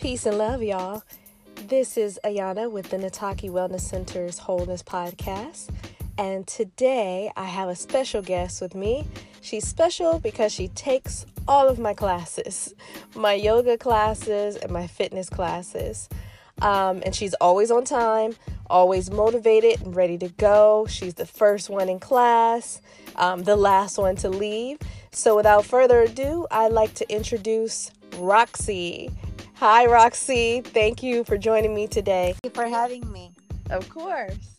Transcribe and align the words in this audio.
Peace 0.00 0.26
and 0.26 0.36
love, 0.36 0.62
y'all. 0.62 1.02
This 1.68 1.96
is 1.96 2.20
Ayana 2.22 2.70
with 2.70 2.90
the 2.90 2.98
Nataki 2.98 3.50
Wellness 3.50 3.80
Center's 3.80 4.38
Wholeness 4.38 4.82
Podcast. 4.82 5.70
And 6.18 6.46
today 6.46 7.32
I 7.34 7.44
have 7.44 7.70
a 7.70 7.74
special 7.74 8.20
guest 8.20 8.60
with 8.60 8.74
me. 8.74 9.06
She's 9.40 9.66
special 9.66 10.18
because 10.18 10.52
she 10.52 10.68
takes 10.68 11.24
all 11.48 11.66
of 11.66 11.78
my 11.78 11.94
classes 11.94 12.74
my 13.14 13.32
yoga 13.32 13.78
classes 13.78 14.56
and 14.56 14.70
my 14.70 14.86
fitness 14.86 15.30
classes. 15.30 16.10
Um, 16.60 17.02
and 17.04 17.14
she's 17.14 17.32
always 17.34 17.70
on 17.70 17.84
time, 17.84 18.36
always 18.68 19.10
motivated 19.10 19.80
and 19.80 19.96
ready 19.96 20.18
to 20.18 20.28
go. 20.28 20.86
She's 20.90 21.14
the 21.14 21.26
first 21.26 21.70
one 21.70 21.88
in 21.88 22.00
class, 22.00 22.82
um, 23.16 23.44
the 23.44 23.56
last 23.56 23.96
one 23.96 24.16
to 24.16 24.28
leave. 24.28 24.78
So, 25.10 25.36
without 25.36 25.64
further 25.64 26.02
ado, 26.02 26.46
I'd 26.50 26.72
like 26.72 26.92
to 26.94 27.10
introduce 27.10 27.90
Roxy. 28.18 29.10
Hi, 29.58 29.86
Roxy. 29.86 30.60
Thank 30.60 31.02
you 31.02 31.24
for 31.24 31.38
joining 31.38 31.74
me 31.74 31.86
today. 31.86 32.34
Thank 32.42 32.54
you 32.54 32.62
for 32.62 32.68
having 32.68 33.10
me. 33.10 33.32
Of 33.70 33.88
course. 33.88 34.58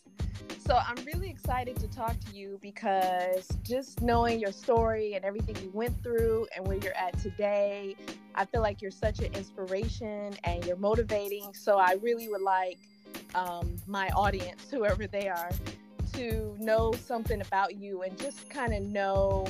So, 0.66 0.76
I'm 0.76 0.96
really 1.04 1.30
excited 1.30 1.76
to 1.76 1.86
talk 1.86 2.16
to 2.26 2.36
you 2.36 2.58
because 2.60 3.46
just 3.62 4.02
knowing 4.02 4.40
your 4.40 4.50
story 4.50 5.14
and 5.14 5.24
everything 5.24 5.54
you 5.62 5.70
went 5.72 6.02
through 6.02 6.48
and 6.56 6.66
where 6.66 6.78
you're 6.78 6.96
at 6.96 7.16
today, 7.20 7.94
I 8.34 8.44
feel 8.44 8.60
like 8.60 8.82
you're 8.82 8.90
such 8.90 9.20
an 9.20 9.32
inspiration 9.34 10.34
and 10.42 10.66
you're 10.66 10.74
motivating. 10.74 11.54
So, 11.54 11.78
I 11.78 11.92
really 12.02 12.28
would 12.28 12.42
like 12.42 12.80
um, 13.36 13.76
my 13.86 14.08
audience, 14.16 14.66
whoever 14.72 15.06
they 15.06 15.28
are, 15.28 15.50
to 16.14 16.56
know 16.58 16.92
something 17.06 17.40
about 17.40 17.76
you 17.76 18.02
and 18.02 18.18
just 18.18 18.50
kind 18.50 18.74
of 18.74 18.82
know 18.82 19.46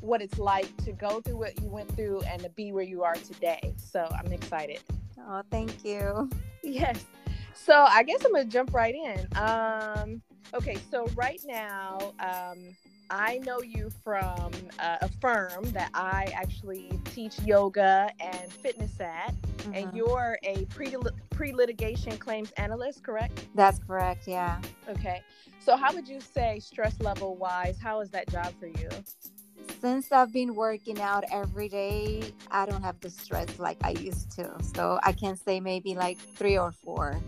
what 0.00 0.22
it's 0.22 0.38
like 0.38 0.74
to 0.84 0.92
go 0.92 1.20
through 1.20 1.36
what 1.36 1.60
you 1.60 1.68
went 1.68 1.94
through 1.96 2.20
and 2.22 2.42
to 2.42 2.48
be 2.50 2.72
where 2.72 2.84
you 2.84 3.02
are 3.02 3.14
today. 3.14 3.74
So 3.76 4.06
I'm 4.12 4.32
excited. 4.32 4.80
Oh, 5.20 5.42
thank 5.50 5.84
you. 5.84 6.30
Yes. 6.64 7.04
So 7.54 7.72
I 7.72 8.02
guess 8.02 8.24
I'm 8.24 8.32
gonna 8.32 8.44
jump 8.44 8.74
right 8.74 8.94
in. 8.94 9.26
Um, 9.38 10.20
okay, 10.52 10.76
so 10.90 11.06
right 11.14 11.40
now, 11.46 12.12
um, 12.18 12.76
I 13.10 13.38
know 13.38 13.60
you 13.62 13.90
from 14.04 14.50
uh, 14.78 14.98
a 15.00 15.08
firm 15.20 15.64
that 15.70 15.90
I 15.94 16.26
actually 16.34 16.90
teach 17.06 17.38
yoga 17.40 18.10
and 18.20 18.52
fitness 18.52 19.00
at, 19.00 19.34
mm-hmm. 19.34 19.74
and 19.74 19.96
you're 19.96 20.38
a 20.42 20.64
pre 20.66 20.94
pre 21.30 21.54
litigation 21.54 22.18
claims 22.18 22.50
analyst, 22.52 23.02
correct? 23.02 23.46
That's 23.54 23.78
correct. 23.78 24.26
Yeah. 24.26 24.60
Okay. 24.88 25.22
So 25.60 25.76
how 25.76 25.94
would 25.94 26.08
you 26.08 26.20
say 26.20 26.60
stress 26.60 27.00
level 27.00 27.36
wise? 27.36 27.78
How 27.80 28.00
is 28.00 28.10
that 28.10 28.28
job 28.28 28.52
for 28.58 28.66
you? 28.66 28.88
Since 29.80 30.10
I've 30.12 30.32
been 30.32 30.54
working 30.54 31.00
out 31.00 31.24
every 31.32 31.68
day, 31.68 32.32
I 32.50 32.66
don't 32.66 32.82
have 32.82 33.00
the 33.00 33.10
stress 33.10 33.58
like 33.58 33.78
I 33.82 33.90
used 33.90 34.30
to. 34.32 34.52
So 34.74 34.98
I 35.02 35.12
can 35.12 35.36
say 35.36 35.60
maybe 35.60 35.94
like 35.94 36.18
three 36.18 36.58
or 36.58 36.72
four. 36.72 37.20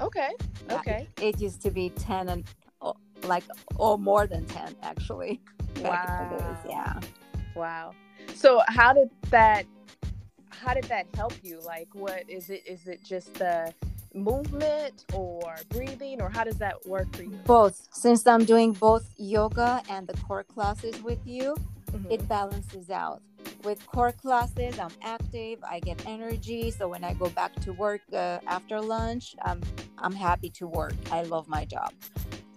Okay. 0.00 0.30
Okay. 0.70 1.08
It, 1.18 1.36
it, 1.36 1.40
used 1.40 1.62
to 1.62 1.70
be 1.70 1.90
10 1.90 2.28
and 2.28 2.44
oh, 2.80 2.94
like, 3.24 3.44
or 3.76 3.98
more 3.98 4.26
than 4.26 4.44
10 4.46 4.76
actually. 4.82 5.40
Wow. 5.80 6.56
Yeah. 6.68 7.00
Wow. 7.56 7.94
So 8.34 8.62
how 8.68 8.92
did 8.92 9.10
that, 9.30 9.66
how 10.50 10.72
did 10.72 10.84
that 10.84 11.06
help 11.16 11.34
you? 11.42 11.60
Like, 11.60 11.88
what 11.94 12.22
is 12.28 12.48
it? 12.48 12.62
Is 12.64 12.86
it 12.86 13.02
just 13.04 13.34
the, 13.34 13.74
movement 14.14 15.04
or 15.12 15.56
breathing 15.68 16.22
or 16.22 16.28
how 16.28 16.44
does 16.44 16.58
that 16.58 16.86
work 16.86 17.14
for 17.14 17.22
you? 17.22 17.38
Both. 17.44 17.88
Since 17.92 18.26
i'm 18.26 18.44
doing 18.44 18.72
both 18.72 19.08
yoga 19.16 19.82
and 19.90 20.06
the 20.06 20.16
core 20.18 20.44
classes 20.44 21.02
with 21.02 21.20
you 21.26 21.56
mm-hmm. 21.92 22.10
it 22.10 22.26
balances 22.28 22.90
out. 22.90 23.20
With 23.62 23.84
core 23.86 24.12
classes 24.12 24.78
i'm 24.78 24.92
active 25.02 25.58
i 25.68 25.80
get 25.80 26.06
energy 26.06 26.70
so 26.70 26.88
when 26.88 27.04
i 27.04 27.14
go 27.14 27.28
back 27.30 27.54
to 27.56 27.72
work 27.72 28.00
uh, 28.12 28.38
after 28.46 28.80
lunch 28.80 29.34
i'm 29.42 29.60
i'm 29.98 30.14
happy 30.14 30.50
to 30.50 30.66
work. 30.66 30.94
I 31.10 31.22
love 31.22 31.48
my 31.48 31.64
job. 31.64 31.92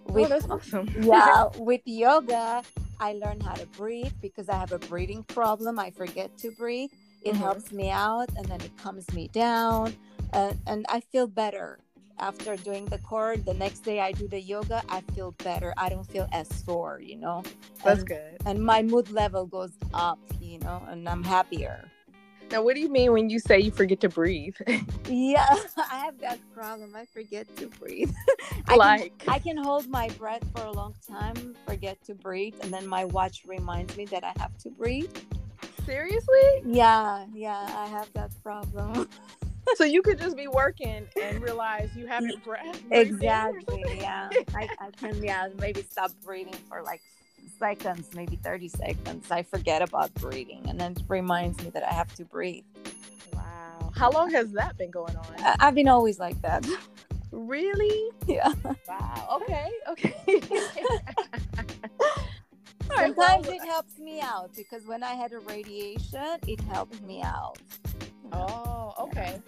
Oh, 0.08 0.12
with, 0.12 0.26
oh, 0.26 0.28
that's 0.28 0.48
awesome. 0.48 0.88
Yeah 1.00 1.48
with 1.58 1.82
yoga 1.84 2.62
i 3.00 3.12
learn 3.14 3.40
how 3.40 3.54
to 3.54 3.66
breathe 3.66 4.12
because 4.20 4.48
i 4.48 4.56
have 4.56 4.72
a 4.72 4.78
breathing 4.78 5.24
problem. 5.24 5.78
I 5.78 5.90
forget 5.90 6.36
to 6.38 6.50
breathe. 6.52 6.90
It 7.22 7.32
mm-hmm. 7.32 7.42
helps 7.42 7.72
me 7.72 7.90
out 7.90 8.28
and 8.36 8.46
then 8.46 8.60
it 8.60 8.70
calms 8.78 9.12
me 9.12 9.28
down 9.32 9.94
uh, 10.32 10.54
and 10.66 10.86
I 10.88 11.00
feel 11.00 11.26
better 11.26 11.78
after 12.18 12.56
doing 12.56 12.86
the 12.86 12.98
core. 12.98 13.36
The 13.36 13.54
next 13.54 13.80
day 13.80 14.00
I 14.00 14.12
do 14.12 14.28
the 14.28 14.40
yoga, 14.40 14.82
I 14.88 15.02
feel 15.14 15.32
better. 15.44 15.72
I 15.76 15.88
don't 15.88 16.10
feel 16.10 16.28
as 16.32 16.48
sore, 16.64 17.00
you 17.00 17.16
know. 17.16 17.42
That's 17.84 18.00
and, 18.00 18.08
good. 18.08 18.36
And 18.46 18.64
my 18.64 18.82
mood 18.82 19.10
level 19.10 19.46
goes 19.46 19.72
up, 19.94 20.18
you 20.40 20.58
know, 20.60 20.82
and 20.88 21.08
I'm 21.08 21.24
happier. 21.24 21.88
Now, 22.50 22.62
what 22.62 22.74
do 22.74 22.80
you 22.80 22.88
mean 22.88 23.12
when 23.12 23.28
you 23.28 23.38
say 23.38 23.60
you 23.60 23.70
forget 23.70 24.00
to 24.00 24.08
breathe? 24.08 24.56
yeah, 25.08 25.54
I 25.76 25.98
have 25.98 26.18
that 26.20 26.38
problem. 26.54 26.96
I 26.96 27.04
forget 27.04 27.46
to 27.56 27.66
breathe. 27.66 28.10
I 28.68 28.76
like 28.76 29.18
can, 29.18 29.30
I 29.34 29.38
can 29.38 29.56
hold 29.58 29.88
my 29.88 30.08
breath 30.10 30.42
for 30.54 30.64
a 30.64 30.72
long 30.72 30.94
time, 31.06 31.54
forget 31.66 32.02
to 32.04 32.14
breathe, 32.14 32.54
and 32.62 32.72
then 32.72 32.86
my 32.86 33.04
watch 33.04 33.42
reminds 33.46 33.96
me 33.96 34.06
that 34.06 34.24
I 34.24 34.32
have 34.38 34.56
to 34.58 34.70
breathe. 34.70 35.14
Seriously? 35.84 36.62
Yeah, 36.64 37.26
yeah, 37.34 37.70
I 37.76 37.86
have 37.88 38.10
that 38.14 38.30
problem. 38.42 39.08
So 39.76 39.84
you 39.84 40.02
could 40.02 40.18
just 40.18 40.36
be 40.36 40.48
working 40.48 41.06
and 41.20 41.42
realize 41.42 41.90
you 41.96 42.06
haven't 42.06 42.40
mm. 42.40 42.44
breath. 42.44 42.82
Exactly. 42.90 43.84
Yeah. 43.98 44.30
I, 44.54 44.68
I 44.80 44.90
can 44.98 45.22
yeah 45.22 45.48
maybe 45.58 45.82
stop 45.82 46.10
breathing 46.24 46.56
for 46.68 46.82
like 46.82 47.02
seconds, 47.58 48.08
maybe 48.14 48.36
30 48.36 48.68
seconds. 48.68 49.30
I 49.30 49.42
forget 49.42 49.82
about 49.82 50.12
breathing 50.14 50.64
and 50.68 50.80
then 50.80 50.92
it 50.92 51.02
reminds 51.08 51.62
me 51.62 51.70
that 51.70 51.82
I 51.82 51.92
have 51.92 52.14
to 52.16 52.24
breathe. 52.24 52.64
Wow. 53.34 53.92
How 53.94 54.10
long 54.10 54.30
has 54.30 54.52
that 54.52 54.76
been 54.78 54.90
going 54.90 55.16
on? 55.16 55.56
I've 55.60 55.74
been 55.74 55.88
always 55.88 56.18
like 56.18 56.40
that. 56.42 56.66
Really? 57.30 58.10
Yeah. 58.26 58.52
Wow. 58.86 59.40
Okay. 59.40 59.70
Okay. 59.88 60.40
Sometimes 62.94 63.48
it 63.48 63.62
helps 63.62 63.98
me 63.98 64.20
out 64.20 64.50
because 64.54 64.86
when 64.86 65.02
I 65.02 65.14
had 65.14 65.32
a 65.32 65.38
radiation, 65.38 66.38
it 66.46 66.60
helped 66.60 67.00
me 67.02 67.22
out. 67.22 67.56
Oh, 68.32 68.94
okay. 68.98 69.40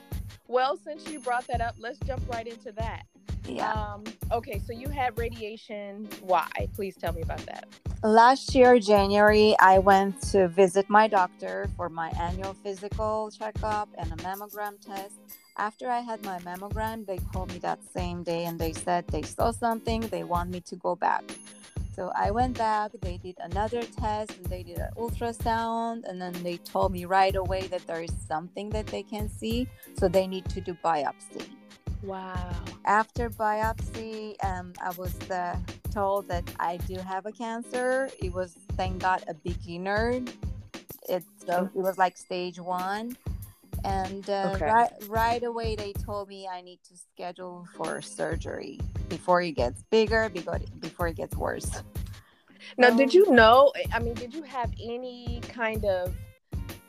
Well, 0.50 0.76
since 0.76 1.08
you 1.08 1.20
brought 1.20 1.46
that 1.46 1.60
up, 1.60 1.76
let's 1.78 2.00
jump 2.00 2.28
right 2.28 2.44
into 2.44 2.72
that. 2.72 3.04
Yeah. 3.46 3.72
Um, 3.72 4.02
okay, 4.32 4.60
so 4.66 4.72
you 4.72 4.88
had 4.88 5.16
radiation. 5.16 6.08
Why? 6.22 6.50
Please 6.74 6.96
tell 6.96 7.12
me 7.12 7.22
about 7.22 7.38
that. 7.46 7.68
Last 8.02 8.52
year, 8.52 8.80
January, 8.80 9.54
I 9.60 9.78
went 9.78 10.20
to 10.32 10.48
visit 10.48 10.90
my 10.90 11.06
doctor 11.06 11.70
for 11.76 11.88
my 11.88 12.08
annual 12.18 12.54
physical 12.64 13.30
checkup 13.30 13.90
and 13.96 14.10
a 14.12 14.16
mammogram 14.16 14.84
test. 14.84 15.14
After 15.56 15.88
I 15.88 16.00
had 16.00 16.24
my 16.24 16.40
mammogram, 16.40 17.06
they 17.06 17.18
called 17.32 17.52
me 17.52 17.60
that 17.60 17.78
same 17.94 18.24
day 18.24 18.46
and 18.46 18.58
they 18.58 18.72
said 18.72 19.06
they 19.06 19.22
saw 19.22 19.52
something, 19.52 20.00
they 20.00 20.24
want 20.24 20.50
me 20.50 20.60
to 20.62 20.74
go 20.74 20.96
back. 20.96 21.22
So 22.00 22.10
I 22.16 22.30
went 22.30 22.56
back, 22.56 22.92
they 23.02 23.18
did 23.18 23.36
another 23.40 23.82
test, 23.82 24.34
and 24.38 24.46
they 24.46 24.62
did 24.62 24.78
an 24.78 24.88
ultrasound, 24.96 26.08
and 26.08 26.18
then 26.18 26.32
they 26.42 26.56
told 26.56 26.92
me 26.92 27.04
right 27.04 27.36
away 27.36 27.66
that 27.66 27.86
there 27.86 28.02
is 28.02 28.10
something 28.26 28.70
that 28.70 28.86
they 28.86 29.02
can 29.02 29.28
see, 29.28 29.68
so 29.98 30.08
they 30.08 30.26
need 30.26 30.46
to 30.48 30.62
do 30.62 30.72
biopsy. 30.82 31.46
Wow. 32.02 32.54
After 32.86 33.28
biopsy, 33.28 34.42
um, 34.42 34.72
I 34.82 34.92
was 34.92 35.14
uh, 35.28 35.58
told 35.90 36.26
that 36.28 36.50
I 36.58 36.78
do 36.78 36.94
have 36.94 37.26
a 37.26 37.32
cancer. 37.32 38.08
It 38.18 38.32
was, 38.32 38.56
thank 38.78 39.02
God, 39.02 39.22
a 39.28 39.34
beginner. 39.34 40.22
It, 41.06 41.22
so 41.44 41.68
it 41.74 41.80
was 41.80 41.98
like 41.98 42.16
stage 42.16 42.58
one 42.58 43.14
and 43.84 44.28
uh, 44.28 44.52
okay. 44.54 44.66
right 44.66 44.90
right 45.08 45.42
away 45.42 45.74
they 45.74 45.92
told 45.92 46.28
me 46.28 46.46
I 46.46 46.60
need 46.60 46.80
to 46.84 46.96
schedule 46.96 47.66
for 47.74 48.02
surgery 48.02 48.78
before 49.20 49.42
it 49.42 49.52
gets 49.52 49.82
bigger, 49.90 50.30
before 50.30 50.58
before 50.78 51.06
it 51.06 51.16
gets 51.16 51.36
worse. 51.36 51.82
Now, 52.78 52.88
um, 52.88 52.96
did 52.96 53.12
you 53.12 53.30
know? 53.30 53.70
I 53.92 53.98
mean, 53.98 54.14
did 54.14 54.32
you 54.34 54.42
have 54.44 54.70
any 54.82 55.42
kind 55.46 55.84
of 55.84 56.14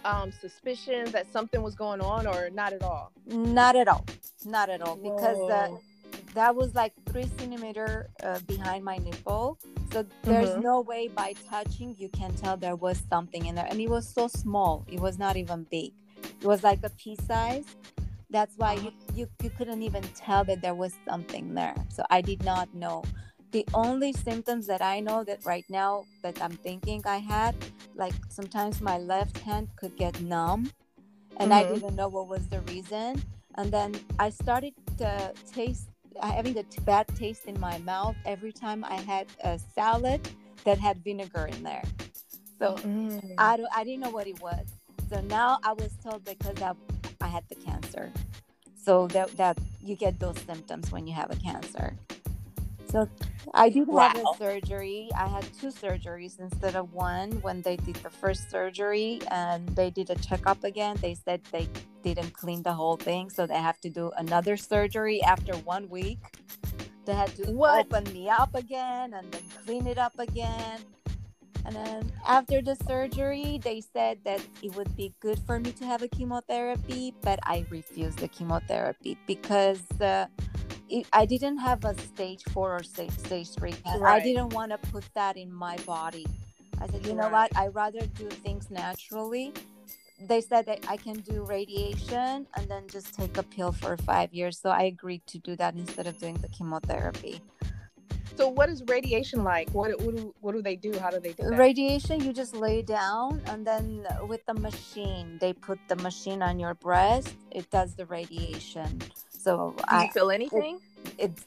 um, 0.05 0.31
suspicions 0.31 1.11
that 1.11 1.29
something 1.29 1.61
was 1.61 1.75
going 1.75 1.99
on, 1.99 2.25
or 2.25 2.49
not 2.49 2.71
at 2.71 2.83
all? 2.83 3.11
Not 3.25 3.75
at 3.75 3.89
all. 3.89 4.05
Not 4.45 4.69
at 4.69 4.81
all, 4.81 4.95
because 4.95 5.41
uh, 5.51 5.75
that 6.33 6.55
was 6.55 6.73
like 6.73 6.93
three 7.09 7.29
centimeter 7.37 8.09
uh, 8.23 8.39
behind 8.47 8.85
my 8.85 8.97
nipple. 8.97 9.59
So 9.91 10.05
there's 10.23 10.51
mm-hmm. 10.51 10.61
no 10.61 10.79
way 10.79 11.09
by 11.09 11.33
touching 11.49 11.95
you 11.97 12.07
can 12.09 12.33
tell 12.33 12.55
there 12.55 12.77
was 12.77 12.97
something 13.09 13.45
in 13.45 13.55
there, 13.55 13.67
and 13.69 13.81
it 13.81 13.89
was 13.89 14.07
so 14.07 14.29
small. 14.29 14.85
It 14.87 15.01
was 15.01 15.19
not 15.19 15.35
even 15.35 15.65
big. 15.69 15.91
It 16.23 16.47
was 16.47 16.63
like 16.63 16.79
a 16.83 16.91
pea 16.91 17.17
size. 17.27 17.65
That's 18.31 18.57
why 18.57 18.73
you, 18.73 18.91
you, 19.13 19.27
you 19.43 19.49
couldn't 19.49 19.83
even 19.83 20.03
tell 20.15 20.43
that 20.45 20.61
there 20.61 20.73
was 20.73 20.93
something 21.07 21.53
there. 21.53 21.75
So 21.89 22.03
I 22.09 22.21
did 22.21 22.43
not 22.43 22.73
know. 22.73 23.03
The 23.51 23.65
only 23.73 24.13
symptoms 24.13 24.65
that 24.67 24.81
I 24.81 25.01
know 25.01 25.25
that 25.25 25.45
right 25.45 25.65
now 25.69 26.05
that 26.23 26.41
I'm 26.41 26.51
thinking 26.51 27.01
I 27.05 27.17
had, 27.17 27.53
like 27.95 28.13
sometimes 28.29 28.79
my 28.79 28.97
left 28.97 29.37
hand 29.39 29.67
could 29.75 29.97
get 29.97 30.21
numb 30.21 30.71
and 31.37 31.51
mm-hmm. 31.51 31.71
I 31.71 31.73
didn't 31.73 31.95
know 31.95 32.07
what 32.07 32.27
was 32.27 32.47
the 32.47 32.61
reason. 32.61 33.21
And 33.55 33.71
then 33.71 33.99
I 34.19 34.29
started 34.29 34.73
to 34.99 35.33
taste 35.53 35.89
having 36.21 36.57
a 36.57 36.63
bad 36.81 37.07
taste 37.15 37.45
in 37.45 37.59
my 37.59 37.77
mouth 37.79 38.15
every 38.25 38.51
time 38.51 38.83
I 38.85 38.95
had 38.95 39.27
a 39.43 39.59
salad 39.59 40.21
that 40.63 40.77
had 40.77 41.03
vinegar 41.03 41.47
in 41.47 41.63
there. 41.63 41.83
So 42.59 42.75
mm. 42.75 43.33
I, 43.37 43.57
I 43.75 43.83
didn't 43.83 44.01
know 44.01 44.11
what 44.11 44.27
it 44.27 44.39
was. 44.41 44.67
So 45.11 45.19
now 45.21 45.59
I 45.61 45.73
was 45.73 45.91
told 46.01 46.23
because 46.23 46.61
I, 46.61 46.71
I 47.19 47.27
had 47.27 47.43
the 47.49 47.55
cancer. 47.55 48.13
So 48.81 49.07
that 49.07 49.35
that 49.37 49.57
you 49.81 49.95
get 49.95 50.19
those 50.19 50.39
symptoms 50.39 50.89
when 50.91 51.05
you 51.05 51.13
have 51.13 51.29
a 51.31 51.35
cancer. 51.35 51.97
So 52.87 53.09
I 53.53 53.69
did 53.69 53.87
wow. 53.87 54.07
have 54.07 54.17
a 54.17 54.37
surgery. 54.37 55.09
I 55.15 55.27
had 55.27 55.45
two 55.59 55.67
surgeries 55.67 56.39
instead 56.39 56.75
of 56.75 56.93
one. 56.93 57.31
When 57.41 57.61
they 57.61 57.75
did 57.75 57.95
the 57.97 58.09
first 58.09 58.49
surgery 58.49 59.19
and 59.29 59.67
they 59.75 59.89
did 59.89 60.09
a 60.09 60.15
checkup 60.15 60.63
again, 60.63 60.97
they 61.01 61.15
said 61.15 61.41
they 61.51 61.67
didn't 62.03 62.31
clean 62.33 62.63
the 62.63 62.73
whole 62.73 62.97
thing, 62.97 63.29
so 63.29 63.45
they 63.45 63.59
have 63.59 63.79
to 63.81 63.89
do 63.89 64.11
another 64.17 64.55
surgery 64.57 65.21
after 65.23 65.53
one 65.57 65.89
week. 65.89 66.19
They 67.05 67.13
had 67.13 67.35
to 67.35 67.51
what? 67.51 67.85
open 67.85 68.11
me 68.13 68.29
up 68.29 68.55
again 68.55 69.13
and 69.13 69.29
then 69.31 69.43
clean 69.65 69.87
it 69.87 69.97
up 69.97 70.17
again. 70.19 70.79
And 71.65 71.75
then 71.75 72.11
after 72.27 72.61
the 72.61 72.75
surgery, 72.87 73.59
they 73.63 73.81
said 73.81 74.19
that 74.25 74.41
it 74.61 74.75
would 74.75 74.95
be 74.95 75.13
good 75.19 75.39
for 75.45 75.59
me 75.59 75.71
to 75.73 75.85
have 75.85 76.01
a 76.01 76.07
chemotherapy, 76.07 77.13
but 77.21 77.39
I 77.43 77.65
refused 77.69 78.19
the 78.19 78.27
chemotherapy 78.27 79.17
because 79.27 79.83
uh, 80.01 80.25
it, 80.89 81.07
I 81.13 81.25
didn't 81.25 81.57
have 81.59 81.85
a 81.85 81.97
stage 81.99 82.43
four 82.51 82.75
or 82.75 82.83
stage, 82.83 83.11
stage 83.11 83.49
three. 83.51 83.73
Right. 83.85 84.21
I 84.21 84.23
didn't 84.23 84.53
want 84.53 84.71
to 84.71 84.77
put 84.77 85.05
that 85.13 85.37
in 85.37 85.51
my 85.53 85.77
body. 85.85 86.25
I 86.79 86.87
said, 86.87 87.05
you 87.05 87.13
right. 87.13 87.21
know 87.21 87.29
what? 87.29 87.55
I 87.55 87.67
rather 87.67 88.05
do 88.07 88.27
things 88.27 88.71
naturally. 88.71 89.53
They 90.19 90.41
said 90.41 90.65
that 90.67 90.85
I 90.87 90.97
can 90.97 91.19
do 91.21 91.43
radiation 91.43 92.47
and 92.55 92.69
then 92.69 92.87
just 92.87 93.13
take 93.13 93.37
a 93.37 93.43
pill 93.43 93.71
for 93.71 93.97
five 93.97 94.33
years. 94.33 94.59
So 94.59 94.69
I 94.69 94.83
agreed 94.83 95.25
to 95.27 95.39
do 95.39 95.55
that 95.55 95.75
instead 95.75 96.05
of 96.07 96.17
doing 96.19 96.35
the 96.35 96.47
chemotherapy. 96.49 97.41
So 98.41 98.49
what 98.49 98.69
is 98.69 98.81
radiation 98.87 99.43
like? 99.43 99.69
What 99.69 100.01
what 100.01 100.15
do, 100.15 100.33
what 100.41 100.53
do 100.55 100.63
they 100.63 100.75
do? 100.75 100.97
How 100.97 101.11
do 101.11 101.19
they 101.19 101.33
do 101.33 101.43
that? 101.43 101.59
Radiation, 101.59 102.23
you 102.25 102.33
just 102.33 102.55
lay 102.55 102.81
down 102.81 103.39
and 103.45 103.67
then 103.67 104.07
with 104.27 104.43
the 104.47 104.55
machine, 104.55 105.37
they 105.39 105.53
put 105.53 105.77
the 105.87 105.95
machine 105.97 106.41
on 106.41 106.59
your 106.59 106.73
breast. 106.73 107.35
It 107.51 107.69
does 107.69 107.93
the 107.93 108.07
radiation. 108.07 108.99
So 109.29 109.75
do 109.77 109.83
I 109.87 110.07
feel 110.07 110.31
anything? 110.31 110.79
It, 111.19 111.29
it's 111.29 111.45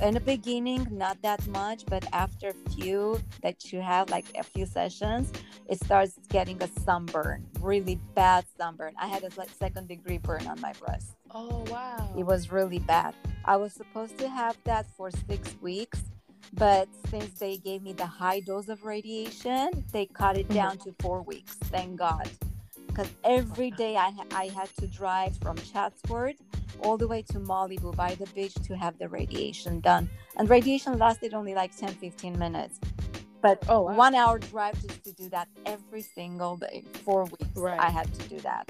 in 0.00 0.14
the 0.14 0.20
beginning 0.20 0.86
not 0.92 1.20
that 1.22 1.44
much 1.48 1.84
but 1.86 2.06
after 2.12 2.50
a 2.50 2.70
few 2.70 3.20
that 3.42 3.72
you 3.72 3.80
have 3.80 4.08
like 4.10 4.26
a 4.38 4.44
few 4.44 4.64
sessions 4.64 5.32
it 5.66 5.76
starts 5.82 6.20
getting 6.28 6.62
a 6.62 6.68
sunburn 6.86 7.44
really 7.60 7.98
bad 8.14 8.44
sunburn 8.56 8.94
i 8.96 9.08
had 9.08 9.24
a 9.24 9.30
like 9.36 9.50
second 9.58 9.88
degree 9.88 10.18
burn 10.18 10.46
on 10.46 10.60
my 10.60 10.72
breast 10.74 11.16
oh 11.32 11.64
wow 11.68 12.14
it 12.16 12.24
was 12.24 12.52
really 12.52 12.78
bad 12.78 13.12
i 13.44 13.56
was 13.56 13.72
supposed 13.72 14.16
to 14.16 14.28
have 14.28 14.56
that 14.62 14.86
for 14.96 15.10
six 15.10 15.56
weeks 15.60 16.00
but 16.54 16.88
since 17.10 17.38
they 17.38 17.56
gave 17.58 17.82
me 17.82 17.92
the 17.92 18.06
high 18.06 18.40
dose 18.40 18.68
of 18.68 18.84
radiation 18.84 19.84
they 19.92 20.06
cut 20.06 20.36
it 20.36 20.48
down 20.48 20.78
to 20.78 20.94
four 21.00 21.22
weeks 21.22 21.54
thank 21.64 21.96
god. 21.96 22.28
Because 22.98 23.12
every 23.22 23.70
day 23.70 23.96
I, 23.96 24.10
ha- 24.10 24.26
I 24.34 24.48
had 24.48 24.68
to 24.78 24.88
drive 24.88 25.36
from 25.38 25.56
chatsworth 25.58 26.34
all 26.82 26.96
the 26.96 27.06
way 27.06 27.22
to 27.22 27.34
malibu 27.34 27.94
by 27.94 28.16
the 28.16 28.26
beach 28.34 28.54
to 28.54 28.76
have 28.76 28.98
the 28.98 29.08
radiation 29.08 29.78
done. 29.78 30.10
And 30.36 30.50
radiation 30.50 30.98
lasted 30.98 31.32
only 31.32 31.54
like 31.54 31.76
10 31.76 31.90
15 31.90 32.36
minutes. 32.36 32.80
But 33.40 33.62
oh, 33.68 33.82
wow. 33.82 33.94
one 33.94 34.14
hour 34.16 34.40
drive 34.40 34.80
just 34.82 35.04
to 35.04 35.12
do 35.12 35.28
that 35.28 35.46
every 35.64 36.02
single 36.02 36.56
day 36.56 36.82
four 37.04 37.24
weeks 37.26 37.56
right. 37.56 37.78
i 37.78 37.88
had 37.88 38.12
to 38.14 38.28
do 38.28 38.40
that. 38.40 38.68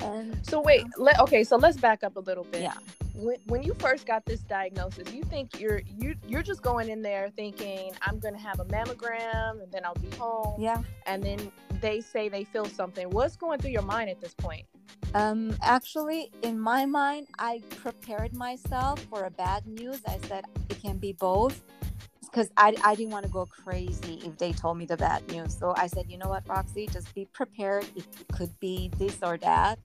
And 0.00 0.38
so 0.46 0.62
wait 0.62 0.84
um, 0.84 0.92
let, 0.96 1.20
okay 1.20 1.44
so 1.44 1.56
let's 1.56 1.76
back 1.76 2.02
up 2.02 2.16
a 2.16 2.20
little 2.20 2.44
bit. 2.44 2.62
Yeah 2.62 2.72
when, 3.14 3.36
when 3.46 3.62
you 3.62 3.74
first 3.74 4.06
got 4.06 4.24
this 4.24 4.40
diagnosis 4.40 5.12
you 5.12 5.22
think 5.24 5.60
you're 5.60 5.82
you 5.98 6.14
you're 6.26 6.42
just 6.42 6.62
going 6.62 6.88
in 6.88 7.02
there 7.02 7.30
thinking 7.36 7.92
i'm 8.02 8.18
going 8.18 8.34
to 8.34 8.40
have 8.40 8.60
a 8.60 8.64
mammogram 8.66 9.62
and 9.62 9.70
then 9.72 9.84
i'll 9.84 9.94
be 9.94 10.10
home. 10.16 10.60
Yeah. 10.60 10.82
And 11.06 11.22
then 11.22 11.52
they 11.80 12.00
say 12.00 12.28
they 12.28 12.44
feel 12.44 12.66
something. 12.66 13.10
What's 13.10 13.36
going 13.36 13.58
through 13.58 13.72
your 13.72 13.82
mind 13.82 14.08
at 14.10 14.20
this 14.20 14.34
point? 14.34 14.64
Um 15.14 15.56
actually 15.62 16.30
in 16.42 16.58
my 16.58 16.86
mind 16.86 17.26
i 17.38 17.60
prepared 17.76 18.34
myself 18.34 19.00
for 19.10 19.24
a 19.24 19.30
bad 19.30 19.66
news. 19.66 20.00
I 20.06 20.18
said 20.28 20.44
it 20.68 20.80
can 20.80 20.98
be 20.98 21.12
both 21.12 21.62
because 22.22 22.50
I, 22.56 22.74
I 22.82 22.94
didn't 22.94 23.12
want 23.12 23.26
to 23.26 23.30
go 23.30 23.44
crazy 23.44 24.22
if 24.24 24.38
they 24.38 24.52
told 24.52 24.78
me 24.78 24.86
the 24.86 24.96
bad 24.96 25.26
news. 25.30 25.56
So 25.58 25.74
i 25.76 25.86
said 25.86 26.06
you 26.08 26.18
know 26.18 26.28
what 26.28 26.48
roxy? 26.48 26.86
Just 26.86 27.14
be 27.14 27.26
prepared. 27.26 27.86
It 27.96 28.06
could 28.32 28.58
be 28.60 28.90
this 28.98 29.18
or 29.22 29.36
that 29.38 29.78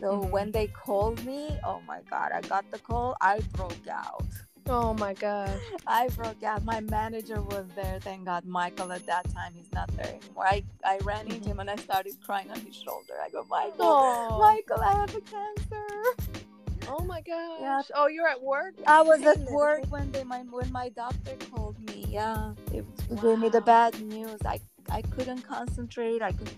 so 0.00 0.12
mm-hmm. 0.12 0.30
when 0.30 0.52
they 0.52 0.66
called 0.68 1.24
me, 1.24 1.58
oh 1.64 1.80
my 1.86 2.00
God, 2.10 2.32
I 2.32 2.40
got 2.42 2.70
the 2.70 2.78
call, 2.78 3.16
I 3.20 3.40
broke 3.54 3.88
out. 3.90 4.24
Oh 4.68 4.92
my 4.94 5.14
God. 5.14 5.58
I 5.86 6.08
broke 6.08 6.42
out. 6.42 6.64
My 6.64 6.80
manager 6.80 7.40
was 7.40 7.64
there. 7.74 7.98
Thank 8.00 8.26
God. 8.26 8.44
Michael 8.44 8.92
at 8.92 9.06
that 9.06 9.32
time, 9.32 9.54
he's 9.54 9.72
not 9.72 9.88
there 9.96 10.06
anymore. 10.06 10.44
I, 10.46 10.62
I 10.84 10.98
ran 11.04 11.26
into 11.26 11.36
mm-hmm. 11.40 11.50
him 11.50 11.60
and 11.60 11.70
I 11.70 11.76
started 11.76 12.14
crying 12.24 12.50
on 12.50 12.60
his 12.60 12.76
shoulder. 12.76 13.14
I 13.24 13.30
go, 13.30 13.44
Michael, 13.48 13.86
Aww. 13.86 14.38
Michael, 14.38 14.80
I 14.82 14.92
have 14.92 15.14
a 15.14 15.20
cancer. 15.22 16.44
Oh 16.88 17.02
my 17.04 17.20
gosh. 17.26 17.60
Yeah. 17.60 17.82
Oh, 17.94 18.08
you're 18.08 18.28
at 18.28 18.42
work? 18.42 18.74
I 18.86 19.00
was 19.02 19.22
at 19.22 19.38
work 19.50 19.84
when 19.88 20.10
they 20.12 20.24
my 20.24 20.40
when 20.40 20.70
my 20.70 20.90
doctor 20.90 21.32
called 21.50 21.78
me. 21.86 22.06
Yeah. 22.08 22.52
It 22.72 22.84
wow. 23.08 23.22
gave 23.22 23.38
me 23.38 23.48
the 23.48 23.62
bad 23.62 24.00
news. 24.02 24.40
I 24.44 24.60
I 24.90 25.02
couldn't 25.02 25.42
concentrate. 25.42 26.22
I 26.22 26.32
could 26.32 26.50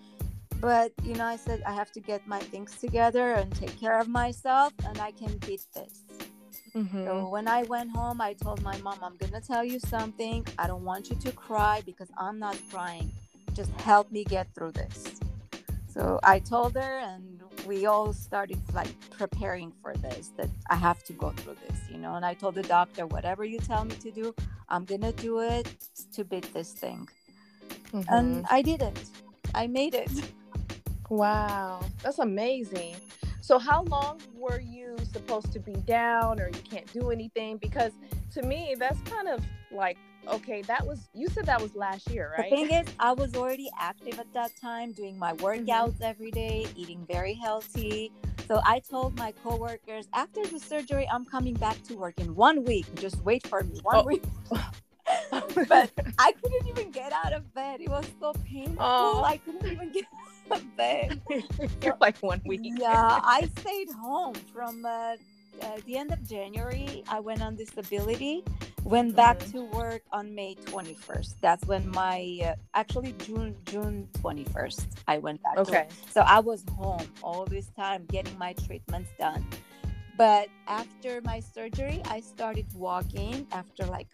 but 0.60 0.92
you 1.02 1.14
know 1.14 1.24
i 1.24 1.36
said 1.36 1.62
i 1.66 1.72
have 1.72 1.90
to 1.90 2.00
get 2.00 2.26
my 2.26 2.38
things 2.38 2.76
together 2.76 3.32
and 3.32 3.54
take 3.54 3.78
care 3.80 3.98
of 3.98 4.08
myself 4.08 4.72
and 4.86 4.98
i 5.00 5.10
can 5.12 5.36
beat 5.38 5.62
this. 5.74 6.04
Mm-hmm. 6.74 7.04
so 7.04 7.28
when 7.28 7.48
i 7.48 7.62
went 7.64 7.90
home 7.90 8.20
i 8.20 8.32
told 8.34 8.62
my 8.62 8.76
mom 8.78 8.98
i'm 9.02 9.16
gonna 9.16 9.40
tell 9.40 9.64
you 9.64 9.80
something. 9.80 10.46
I 10.58 10.66
don't 10.66 10.84
want 10.84 11.10
you 11.10 11.16
to 11.16 11.32
cry 11.32 11.82
because 11.84 12.08
i'm 12.16 12.38
not 12.38 12.56
crying. 12.70 13.10
Just 13.54 13.72
help 13.80 14.12
me 14.12 14.22
get 14.22 14.46
through 14.54 14.72
this. 14.72 15.20
So 15.88 16.20
i 16.22 16.38
told 16.38 16.74
her 16.74 16.98
and 16.98 17.40
we 17.66 17.86
all 17.86 18.12
started 18.12 18.60
like 18.72 18.88
preparing 19.10 19.72
for 19.82 19.94
this 19.96 20.30
that 20.36 20.48
i 20.70 20.74
have 20.74 21.02
to 21.04 21.12
go 21.12 21.30
through 21.30 21.56
this 21.66 21.78
you 21.90 21.98
know 21.98 22.14
and 22.14 22.24
i 22.24 22.34
told 22.34 22.54
the 22.54 22.62
doctor 22.62 23.06
whatever 23.06 23.44
you 23.44 23.58
tell 23.58 23.84
me 23.84 23.94
to 23.96 24.10
do 24.10 24.34
i'm 24.68 24.84
gonna 24.84 25.12
do 25.12 25.40
it 25.40 25.68
to 26.12 26.24
beat 26.24 26.52
this 26.54 26.72
thing. 26.72 27.08
Mm-hmm. 27.92 28.14
and 28.14 28.46
i 28.50 28.62
did 28.62 28.82
it 28.82 28.98
i 29.54 29.66
made 29.66 29.94
it 29.94 30.10
Wow, 31.10 31.80
that's 32.04 32.20
amazing. 32.20 32.94
So, 33.40 33.58
how 33.58 33.82
long 33.82 34.20
were 34.36 34.60
you 34.60 34.96
supposed 35.12 35.52
to 35.52 35.58
be 35.58 35.72
down 35.72 36.40
or 36.40 36.46
you 36.46 36.62
can't 36.62 36.90
do 36.92 37.10
anything? 37.10 37.56
Because 37.56 37.92
to 38.34 38.42
me, 38.42 38.76
that's 38.78 39.00
kind 39.10 39.26
of 39.26 39.44
like, 39.72 39.98
okay, 40.28 40.62
that 40.62 40.86
was, 40.86 41.08
you 41.12 41.26
said 41.26 41.46
that 41.46 41.60
was 41.60 41.74
last 41.74 42.08
year, 42.10 42.32
right? 42.38 42.48
The 42.48 42.56
thing 42.56 42.70
is, 42.70 42.86
I 43.00 43.12
was 43.12 43.34
already 43.34 43.68
active 43.76 44.20
at 44.20 44.32
that 44.34 44.52
time, 44.60 44.92
doing 44.92 45.18
my 45.18 45.32
workouts 45.34 45.94
mm-hmm. 45.94 46.04
every 46.04 46.30
day, 46.30 46.66
eating 46.76 47.04
very 47.10 47.34
healthy. 47.34 48.12
So, 48.46 48.60
I 48.64 48.78
told 48.78 49.18
my 49.18 49.32
coworkers, 49.42 50.06
after 50.12 50.46
the 50.46 50.60
surgery, 50.60 51.08
I'm 51.12 51.24
coming 51.24 51.54
back 51.54 51.82
to 51.88 51.96
work 51.96 52.20
in 52.20 52.36
one 52.36 52.64
week. 52.64 52.86
Just 52.94 53.20
wait 53.24 53.44
for 53.48 53.64
me, 53.64 53.80
one 53.82 53.96
oh. 53.96 54.04
week. 54.04 54.22
but 55.54 55.90
I 56.18 56.32
couldn't 56.32 56.66
even 56.68 56.90
get 56.90 57.12
out 57.12 57.32
of 57.32 57.52
bed. 57.54 57.80
It 57.80 57.88
was 57.88 58.06
so 58.20 58.32
painful. 58.44 58.76
Oh. 58.78 59.22
I 59.24 59.38
couldn't 59.38 59.66
even 59.66 59.92
get 59.92 60.04
out 60.50 60.58
of 60.58 60.76
bed. 60.76 61.20
You're 61.82 61.96
like 62.00 62.18
one 62.18 62.40
week. 62.44 62.60
Yeah, 62.62 63.20
I 63.22 63.48
stayed 63.58 63.90
home 63.90 64.34
from 64.52 64.84
uh, 64.84 65.16
uh, 65.62 65.76
the 65.86 65.96
end 65.96 66.12
of 66.12 66.26
January. 66.28 67.02
I 67.08 67.20
went 67.20 67.42
on 67.42 67.56
disability. 67.56 68.44
Went 68.84 69.14
back 69.14 69.38
mm-hmm. 69.40 69.58
to 69.58 69.64
work 69.76 70.02
on 70.10 70.34
May 70.34 70.54
21st. 70.54 71.34
That's 71.42 71.66
when 71.66 71.88
my 71.90 72.40
uh, 72.42 72.54
actually 72.74 73.12
June 73.18 73.54
June 73.66 74.08
21st 74.22 74.86
I 75.06 75.18
went 75.18 75.42
back. 75.42 75.58
Okay. 75.58 75.86
So 76.10 76.22
I 76.22 76.40
was 76.40 76.64
home 76.76 77.06
all 77.22 77.44
this 77.44 77.68
time 77.76 78.06
getting 78.06 78.36
my 78.38 78.54
treatments 78.54 79.10
done. 79.18 79.46
But 80.16 80.48
after 80.66 81.22
my 81.24 81.40
surgery, 81.40 82.02
I 82.04 82.20
started 82.20 82.66
walking 82.74 83.46
after 83.52 83.84
like 83.86 84.06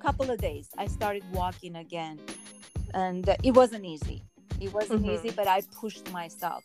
couple 0.00 0.30
of 0.30 0.38
days. 0.38 0.68
I 0.78 0.86
started 0.86 1.24
walking 1.32 1.76
again. 1.76 2.20
And 2.94 3.28
it 3.42 3.52
wasn't 3.52 3.84
easy 3.84 4.22
it 4.60 4.72
wasn't 4.72 5.02
mm-hmm. 5.02 5.26
easy, 5.26 5.30
but 5.30 5.46
I 5.46 5.62
pushed 5.80 6.10
myself. 6.12 6.64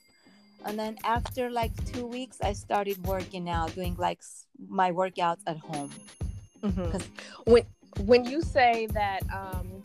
And 0.65 0.77
then 0.77 0.97
after 1.03 1.50
like 1.50 1.71
two 1.91 2.05
weeks, 2.05 2.38
I 2.41 2.53
started 2.53 3.03
working 3.05 3.50
out, 3.50 3.73
doing 3.73 3.95
like 3.97 4.21
my 4.67 4.91
workouts 4.91 5.39
at 5.47 5.57
home. 5.57 5.91
Mm-hmm. 6.63 6.97
When 7.51 7.63
when 8.05 8.25
you 8.25 8.41
say 8.41 8.88
that 8.93 9.21
um, 9.33 9.81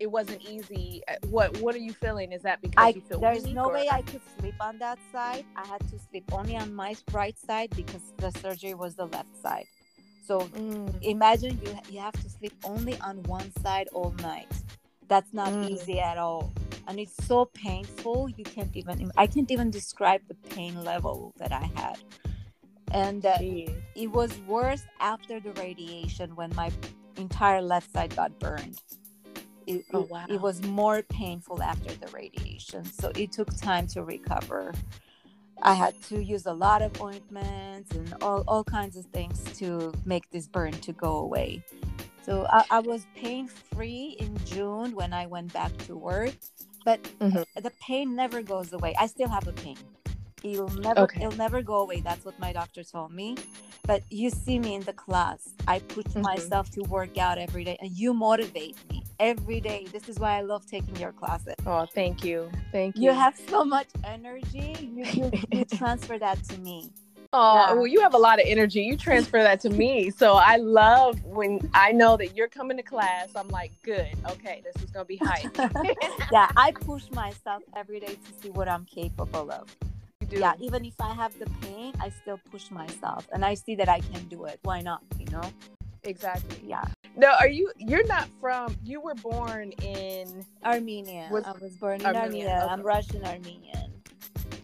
it 0.00 0.10
wasn't 0.10 0.42
easy, 0.42 1.02
uh, 1.08 1.14
what 1.28 1.56
what 1.58 1.76
are 1.76 1.78
you 1.78 1.92
feeling? 1.92 2.32
Is 2.32 2.42
that 2.42 2.60
because 2.60 2.74
I, 2.76 2.88
you 2.88 3.00
feel 3.02 3.20
there's 3.20 3.46
no 3.46 3.66
or? 3.66 3.74
way 3.74 3.88
I 3.90 4.02
could 4.02 4.20
sleep 4.38 4.56
on 4.60 4.78
that 4.78 4.98
side. 5.12 5.44
I 5.54 5.64
had 5.66 5.80
to 5.90 5.98
sleep 6.10 6.24
only 6.32 6.56
on 6.56 6.74
my 6.74 6.96
right 7.12 7.38
side 7.38 7.70
because 7.76 8.02
the 8.16 8.30
surgery 8.32 8.74
was 8.74 8.96
the 8.96 9.06
left 9.06 9.40
side. 9.40 9.66
So 10.30 10.38
mm. 10.38 10.94
imagine 11.02 11.58
you 11.60 11.74
you 11.90 11.98
have 11.98 12.14
to 12.22 12.30
sleep 12.30 12.54
only 12.62 12.96
on 13.00 13.20
one 13.24 13.50
side 13.62 13.88
all 13.92 14.14
night. 14.22 14.46
That's 15.08 15.34
not 15.34 15.48
mm. 15.48 15.70
easy 15.70 15.98
at 15.98 16.18
all 16.18 16.52
and 16.90 16.98
it's 16.98 17.14
so 17.26 17.44
painful 17.44 18.28
you 18.36 18.42
can't 18.42 18.74
even 18.76 19.12
i 19.16 19.24
can't 19.24 19.50
even 19.50 19.70
describe 19.70 20.20
the 20.28 20.34
pain 20.54 20.74
level 20.82 21.32
that 21.36 21.52
i 21.52 21.70
had 21.76 21.98
and 22.90 23.24
uh, 23.24 23.36
it 23.40 24.10
was 24.10 24.36
worse 24.48 24.82
after 24.98 25.38
the 25.38 25.52
radiation 25.52 26.34
when 26.34 26.50
my 26.56 26.70
entire 27.16 27.62
left 27.62 27.92
side 27.92 28.14
got 28.16 28.36
burned 28.40 28.80
it, 29.66 29.84
oh, 29.92 30.00
wow. 30.10 30.24
it, 30.28 30.34
it 30.34 30.40
was 30.40 30.60
more 30.62 31.02
painful 31.02 31.62
after 31.62 31.92
the 31.94 32.08
radiation. 32.08 32.84
So 32.84 33.12
it 33.14 33.30
took 33.30 33.54
time 33.56 33.86
to 33.88 34.02
recover. 34.02 34.72
I 35.62 35.74
had 35.74 36.00
to 36.04 36.22
use 36.22 36.46
a 36.46 36.52
lot 36.52 36.82
of 36.82 37.00
ointments 37.00 37.94
and 37.94 38.14
all, 38.22 38.44
all 38.48 38.64
kinds 38.64 38.96
of 38.96 39.04
things 39.06 39.42
to 39.58 39.92
make 40.04 40.28
this 40.30 40.48
burn 40.48 40.72
to 40.72 40.92
go 40.92 41.18
away. 41.18 41.62
So 42.22 42.46
I, 42.50 42.64
I 42.70 42.80
was 42.80 43.06
pain 43.14 43.48
free 43.48 44.16
in 44.18 44.36
June 44.44 44.94
when 44.94 45.12
I 45.12 45.26
went 45.26 45.52
back 45.52 45.76
to 45.86 45.96
work, 45.96 46.34
but 46.84 47.02
mm-hmm. 47.18 47.42
the 47.60 47.72
pain 47.80 48.14
never 48.14 48.42
goes 48.42 48.72
away. 48.72 48.94
I 48.98 49.06
still 49.06 49.28
have 49.28 49.48
a 49.48 49.52
pain. 49.52 49.76
It'll 50.42 50.68
never 50.68 51.00
okay. 51.00 51.22
it'll 51.22 51.38
never 51.38 51.62
go 51.62 51.76
away. 51.76 52.00
That's 52.00 52.24
what 52.24 52.38
my 52.38 52.52
doctor 52.52 52.84
told 52.84 53.12
me. 53.12 53.36
But 53.86 54.02
you 54.10 54.30
see 54.30 54.58
me 54.58 54.74
in 54.74 54.82
the 54.82 54.92
class. 54.92 55.54
I 55.66 55.80
push 55.80 56.04
mm-hmm. 56.04 56.22
myself 56.22 56.70
to 56.72 56.82
work 56.82 57.18
out 57.18 57.38
every 57.38 57.64
day 57.64 57.76
and 57.80 57.90
you 57.90 58.14
motivate 58.14 58.76
me 58.90 59.02
every 59.18 59.60
day. 59.60 59.86
This 59.92 60.08
is 60.08 60.18
why 60.18 60.38
I 60.38 60.40
love 60.40 60.66
taking 60.66 60.96
your 60.96 61.12
classes. 61.12 61.54
Oh, 61.66 61.86
thank 61.86 62.24
you. 62.24 62.50
Thank 62.72 62.96
you. 62.96 63.04
You 63.04 63.12
have 63.12 63.36
so 63.48 63.64
much 63.64 63.88
energy. 64.04 64.76
You, 64.80 65.04
you, 65.04 65.30
you 65.52 65.64
transfer 65.76 66.18
that 66.18 66.42
to 66.44 66.58
me. 66.58 66.90
Oh, 67.32 67.54
yeah. 67.54 67.72
well, 67.74 67.86
you 67.86 68.00
have 68.00 68.14
a 68.14 68.18
lot 68.18 68.40
of 68.40 68.46
energy. 68.48 68.82
You 68.82 68.96
transfer 68.96 69.40
that 69.40 69.60
to 69.60 69.70
me. 69.70 70.10
So 70.10 70.34
I 70.34 70.56
love 70.56 71.22
when 71.24 71.70
I 71.74 71.92
know 71.92 72.16
that 72.16 72.36
you're 72.36 72.48
coming 72.48 72.76
to 72.76 72.82
class. 72.82 73.28
I'm 73.36 73.48
like, 73.48 73.70
good. 73.82 74.08
Okay, 74.30 74.62
this 74.64 74.82
is 74.82 74.90
going 74.90 75.04
to 75.04 75.08
be 75.08 75.16
hype. 75.16 75.56
yeah, 76.32 76.50
I 76.56 76.72
push 76.72 77.08
myself 77.12 77.62
every 77.76 78.00
day 78.00 78.16
to 78.16 78.42
see 78.42 78.50
what 78.50 78.68
I'm 78.68 78.84
capable 78.84 79.52
of. 79.52 79.76
Yeah, 80.38 80.54
even 80.60 80.84
if 80.84 80.94
I 81.00 81.12
have 81.14 81.36
the 81.38 81.46
pain, 81.62 81.92
I 82.00 82.10
still 82.10 82.38
push 82.50 82.70
myself 82.70 83.28
and 83.32 83.44
I 83.44 83.54
see 83.54 83.74
that 83.76 83.88
I 83.88 84.00
can 84.00 84.24
do 84.28 84.44
it. 84.44 84.60
Why 84.62 84.80
not? 84.80 85.02
You 85.18 85.26
know? 85.26 85.42
Exactly. 86.04 86.60
Yeah. 86.64 86.84
No, 87.16 87.34
are 87.38 87.48
you? 87.48 87.70
You're 87.76 88.06
not 88.06 88.28
from. 88.40 88.76
You 88.84 89.00
were 89.00 89.14
born 89.16 89.72
in 89.82 90.44
Armenia. 90.64 91.28
Was, 91.30 91.44
I 91.44 91.52
was 91.52 91.76
born 91.76 92.00
in 92.00 92.06
Armenia. 92.06 92.22
Armenia. 92.22 92.62
Okay. 92.62 92.72
I'm 92.72 92.82
Russian 92.82 93.24
Armenian. 93.24 93.92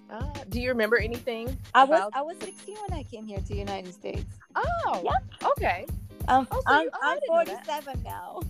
Uh, 0.08 0.32
do 0.48 0.60
you 0.60 0.68
remember 0.68 0.96
anything? 0.96 1.56
I 1.74 1.84
was 1.84 2.10
I 2.14 2.22
was 2.22 2.36
16 2.38 2.76
when 2.88 2.98
I 2.98 3.02
came 3.02 3.26
here 3.26 3.38
to 3.38 3.44
the 3.44 3.56
United 3.56 3.92
States. 3.92 4.24
Oh, 4.54 5.02
yeah. 5.04 5.48
Okay. 5.50 5.86
Um, 6.28 6.46
oh, 6.50 6.56
so 6.56 6.62
I'm, 6.66 6.84
you, 6.84 6.90
oh, 6.94 6.98
I'm 7.02 7.18
47 7.26 8.02
now. 8.04 8.40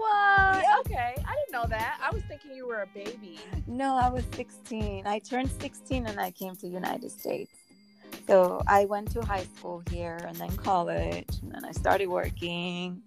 What? 0.00 0.64
Okay, 0.86 1.14
I 1.26 1.34
didn't 1.34 1.52
know 1.52 1.66
that. 1.68 1.98
I 2.02 2.10
was 2.14 2.22
thinking 2.22 2.52
you 2.54 2.66
were 2.66 2.82
a 2.82 2.86
baby. 2.86 3.38
No, 3.66 3.96
I 3.96 4.08
was 4.08 4.24
16. 4.34 5.06
I 5.06 5.18
turned 5.18 5.50
16 5.60 6.06
and 6.06 6.18
I 6.18 6.30
came 6.30 6.56
to 6.56 6.66
United 6.66 7.10
States. 7.10 7.52
So 8.26 8.62
I 8.66 8.86
went 8.86 9.10
to 9.12 9.20
high 9.20 9.44
school 9.44 9.82
here 9.90 10.18
and 10.26 10.36
then 10.36 10.56
college 10.56 11.28
and 11.42 11.52
then 11.52 11.64
I 11.66 11.72
started 11.72 12.08
working. 12.08 13.02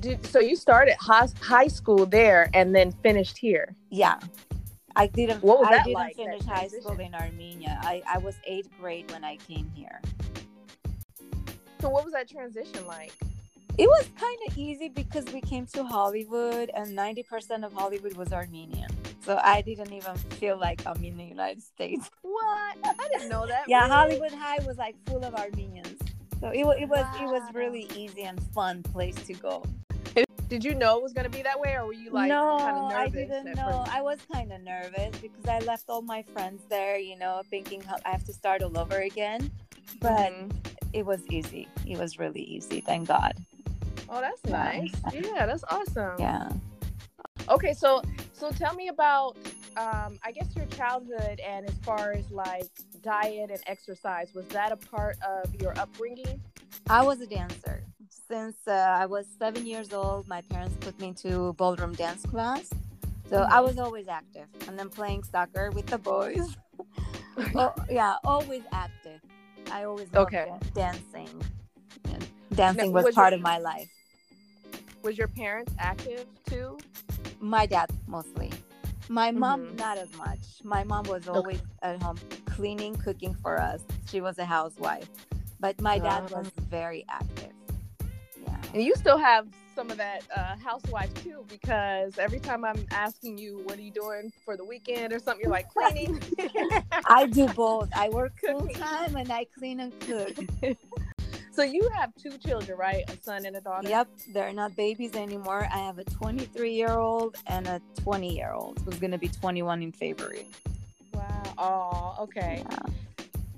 Did, 0.00 0.24
so 0.26 0.38
you 0.38 0.54
started 0.54 0.96
high 1.00 1.68
school 1.68 2.04
there 2.04 2.50
and 2.52 2.74
then 2.74 2.92
finished 3.02 3.38
here? 3.38 3.74
Yeah. 3.90 4.18
I 4.96 5.06
didn't. 5.06 5.42
What 5.42 5.60
was 5.60 5.68
I 5.68 5.76
that 5.76 5.84
didn't 5.84 5.94
like, 5.94 6.16
finish 6.16 6.42
high 6.44 6.68
school 6.68 6.98
in 6.98 7.14
Armenia. 7.14 7.78
I, 7.82 8.02
I 8.06 8.18
was 8.18 8.36
eighth 8.44 8.68
grade 8.78 9.10
when 9.10 9.24
I 9.24 9.36
came 9.36 9.70
here. 9.74 10.00
So 11.80 11.88
what 11.88 12.04
was 12.04 12.12
that 12.12 12.28
transition 12.28 12.86
like? 12.86 13.14
It 13.80 13.88
was 13.88 14.10
kind 14.18 14.38
of 14.46 14.58
easy 14.58 14.90
because 14.90 15.24
we 15.32 15.40
came 15.40 15.64
to 15.68 15.82
Hollywood 15.82 16.70
and 16.74 16.88
90% 16.88 17.64
of 17.64 17.72
Hollywood 17.72 18.14
was 18.14 18.30
Armenian. 18.30 18.90
So 19.24 19.40
I 19.42 19.62
didn't 19.62 19.94
even 19.94 20.16
feel 20.16 20.58
like 20.58 20.86
I'm 20.86 21.02
in 21.02 21.16
the 21.16 21.24
United 21.24 21.62
States. 21.62 22.10
What? 22.20 22.76
I 22.84 23.08
didn't 23.12 23.30
know 23.30 23.46
that. 23.46 23.64
yeah, 23.68 23.80
really? 23.80 23.90
Hollywood 23.90 24.32
High 24.32 24.58
was 24.66 24.76
like 24.76 24.96
full 25.06 25.24
of 25.24 25.34
Armenians. 25.34 25.98
So 26.40 26.48
it, 26.48 26.66
it 26.82 26.88
was 26.88 27.04
wow. 27.04 27.18
it 27.22 27.26
was 27.26 27.42
really 27.54 27.88
easy 27.96 28.24
and 28.24 28.38
fun 28.52 28.82
place 28.82 29.14
to 29.26 29.32
go. 29.32 29.64
Did 30.48 30.64
you 30.64 30.74
know 30.74 30.98
it 30.98 31.02
was 31.02 31.12
gonna 31.12 31.30
be 31.30 31.42
that 31.42 31.58
way, 31.58 31.74
or 31.74 31.86
were 31.86 31.92
you 31.92 32.10
like 32.10 32.28
no, 32.28 32.58
kind 32.58 32.76
of 32.76 32.90
nervous? 32.90 33.06
I 33.06 33.08
didn't 33.08 33.56
know. 33.56 33.84
I 33.88 34.02
was 34.02 34.18
kind 34.32 34.52
of 34.52 34.60
nervous 34.62 35.16
because 35.20 35.46
I 35.46 35.58
left 35.60 35.84
all 35.88 36.02
my 36.02 36.22
friends 36.22 36.62
there, 36.68 36.98
you 36.98 37.16
know, 37.18 37.42
thinking 37.50 37.82
I 38.04 38.10
have 38.10 38.24
to 38.24 38.32
start 38.32 38.62
all 38.62 38.78
over 38.78 39.00
again. 39.00 39.50
But 40.00 40.32
mm-hmm. 40.32 40.48
it 40.92 41.06
was 41.06 41.26
easy. 41.30 41.68
It 41.86 41.98
was 41.98 42.18
really 42.18 42.42
easy. 42.42 42.80
Thank 42.80 43.08
God. 43.08 43.34
Oh, 44.10 44.20
that's 44.20 44.44
nice. 44.46 44.92
Yeah, 45.12 45.46
that's 45.46 45.64
awesome. 45.70 46.16
Yeah. 46.18 46.50
Okay, 47.48 47.72
so 47.72 48.02
so 48.32 48.50
tell 48.50 48.74
me 48.74 48.88
about 48.88 49.36
um, 49.76 50.18
I 50.24 50.32
guess 50.32 50.54
your 50.54 50.66
childhood 50.66 51.40
and 51.40 51.68
as 51.68 51.74
far 51.82 52.12
as 52.12 52.30
like 52.30 52.68
diet 53.02 53.50
and 53.50 53.60
exercise, 53.66 54.34
was 54.34 54.46
that 54.48 54.72
a 54.72 54.76
part 54.76 55.16
of 55.26 55.54
your 55.62 55.78
upbringing? 55.78 56.40
I 56.88 57.02
was 57.02 57.20
a 57.20 57.26
dancer 57.26 57.84
since 58.30 58.56
uh, 58.68 58.70
I 59.02 59.06
was 59.06 59.26
seven 59.38 59.66
years 59.66 59.92
old, 59.92 60.28
my 60.28 60.40
parents 60.42 60.76
put 60.80 60.98
me 61.00 61.08
into 61.08 61.52
ballroom 61.54 61.94
dance 61.94 62.22
class. 62.22 62.70
So 63.28 63.36
mm-hmm. 63.36 63.52
I 63.52 63.60
was 63.60 63.76
always 63.78 64.06
active 64.06 64.46
and 64.68 64.78
then 64.78 64.88
playing 64.88 65.24
soccer 65.24 65.70
with 65.72 65.86
the 65.86 65.98
boys. 65.98 66.56
oh, 67.54 67.74
yeah, 67.90 68.14
always 68.24 68.62
active. 68.72 69.20
I 69.72 69.84
always 69.84 70.12
loved 70.12 70.34
okay. 70.34 70.46
dancing. 70.74 71.28
And 72.12 72.26
dancing 72.54 72.90
now, 72.90 72.96
was, 72.96 73.04
was, 73.06 73.14
part 73.14 73.32
your, 73.32 73.38
of 73.38 73.42
my 73.42 73.58
life. 73.58 73.90
Was 75.02 75.16
your 75.16 75.28
parents 75.28 75.72
active 75.78 76.26
too? 76.48 76.78
My 77.40 77.66
dad 77.66 77.90
mostly. 78.06 78.52
My 79.08 79.30
mom, 79.30 79.62
mm-hmm. 79.62 79.76
not 79.76 79.98
as 79.98 80.14
much. 80.16 80.38
My 80.62 80.84
mom 80.84 81.04
was 81.06 81.26
always 81.26 81.56
okay. 81.56 81.94
at 81.94 82.02
home 82.02 82.18
cleaning, 82.44 82.94
cooking 82.96 83.34
for 83.34 83.58
us. 83.58 83.80
She 84.08 84.20
was 84.20 84.38
a 84.38 84.44
housewife. 84.44 85.08
But 85.58 85.80
my 85.80 85.98
dad 85.98 86.24
uh-huh. 86.24 86.40
was 86.40 86.50
very 86.68 87.04
active. 87.08 87.52
Yeah. 88.42 88.56
And 88.72 88.82
you 88.82 88.94
still 88.94 89.18
have 89.18 89.48
some 89.74 89.90
of 89.90 89.96
that 89.96 90.22
uh, 90.36 90.56
housewife 90.62 91.12
too, 91.22 91.44
because 91.48 92.18
every 92.18 92.38
time 92.38 92.64
I'm 92.64 92.84
asking 92.90 93.38
you, 93.38 93.62
what 93.64 93.78
are 93.78 93.82
you 93.82 93.90
doing 93.90 94.32
for 94.44 94.56
the 94.56 94.64
weekend 94.64 95.12
or 95.12 95.18
something, 95.18 95.42
you're 95.42 95.50
like 95.50 95.70
cleaning. 95.70 96.20
I 97.06 97.26
do 97.26 97.48
both. 97.48 97.88
I 97.96 98.10
work 98.10 98.32
full 98.46 98.68
time 98.68 99.16
and 99.16 99.32
I 99.32 99.46
clean 99.58 99.80
and 99.80 99.98
cook. 100.00 100.36
so 101.60 101.66
you 101.66 101.90
have 101.94 102.10
two 102.14 102.38
children, 102.38 102.78
right? 102.78 103.04
A 103.10 103.22
son 103.22 103.44
and 103.44 103.54
a 103.54 103.60
daughter? 103.60 103.86
Yep. 103.86 104.08
They're 104.32 104.52
not 104.52 104.74
babies 104.76 105.14
anymore. 105.14 105.68
I 105.70 105.78
have 105.78 105.98
a 105.98 106.04
23 106.04 106.72
year 106.72 106.92
old 106.92 107.36
and 107.46 107.66
a 107.66 107.82
20 108.02 108.34
year 108.34 108.52
old 108.52 108.78
who's 108.82 108.98
going 108.98 109.10
to 109.10 109.18
be 109.18 109.28
21 109.28 109.82
in 109.82 109.92
February. 109.92 110.46
Wow. 111.12 111.42
Oh, 111.58 112.22
okay. 112.24 112.64
Yeah. 112.70 112.78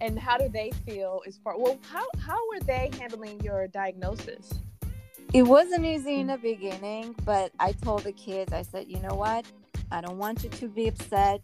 And 0.01 0.19
how 0.19 0.37
do 0.37 0.49
they 0.49 0.73
feel 0.85 1.23
as 1.29 1.39
far? 1.45 1.57
Well, 1.57 1.79
how 1.89 2.05
how 2.19 2.39
were 2.49 2.59
they 2.59 2.91
handling 2.99 3.41
your 3.41 3.69
diagnosis? 3.69 4.53
It 5.33 5.45
wasn't 5.45 5.87
easy 5.87 6.17
in 6.17 6.27
the 6.27 6.39
beginning, 6.39 7.15
but 7.25 7.53
I 7.61 7.71
told 7.71 8.03
the 8.03 8.13
kids, 8.13 8.53
I 8.53 8.63
said, 8.63 8.87
you 8.89 8.99
know 8.99 9.15
what? 9.15 9.47
I 9.93 10.01
don't 10.01 10.19
want 10.19 10.43
you 10.43 10.51
to 10.51 10.69
be 10.69 10.89
upset. 10.89 11.41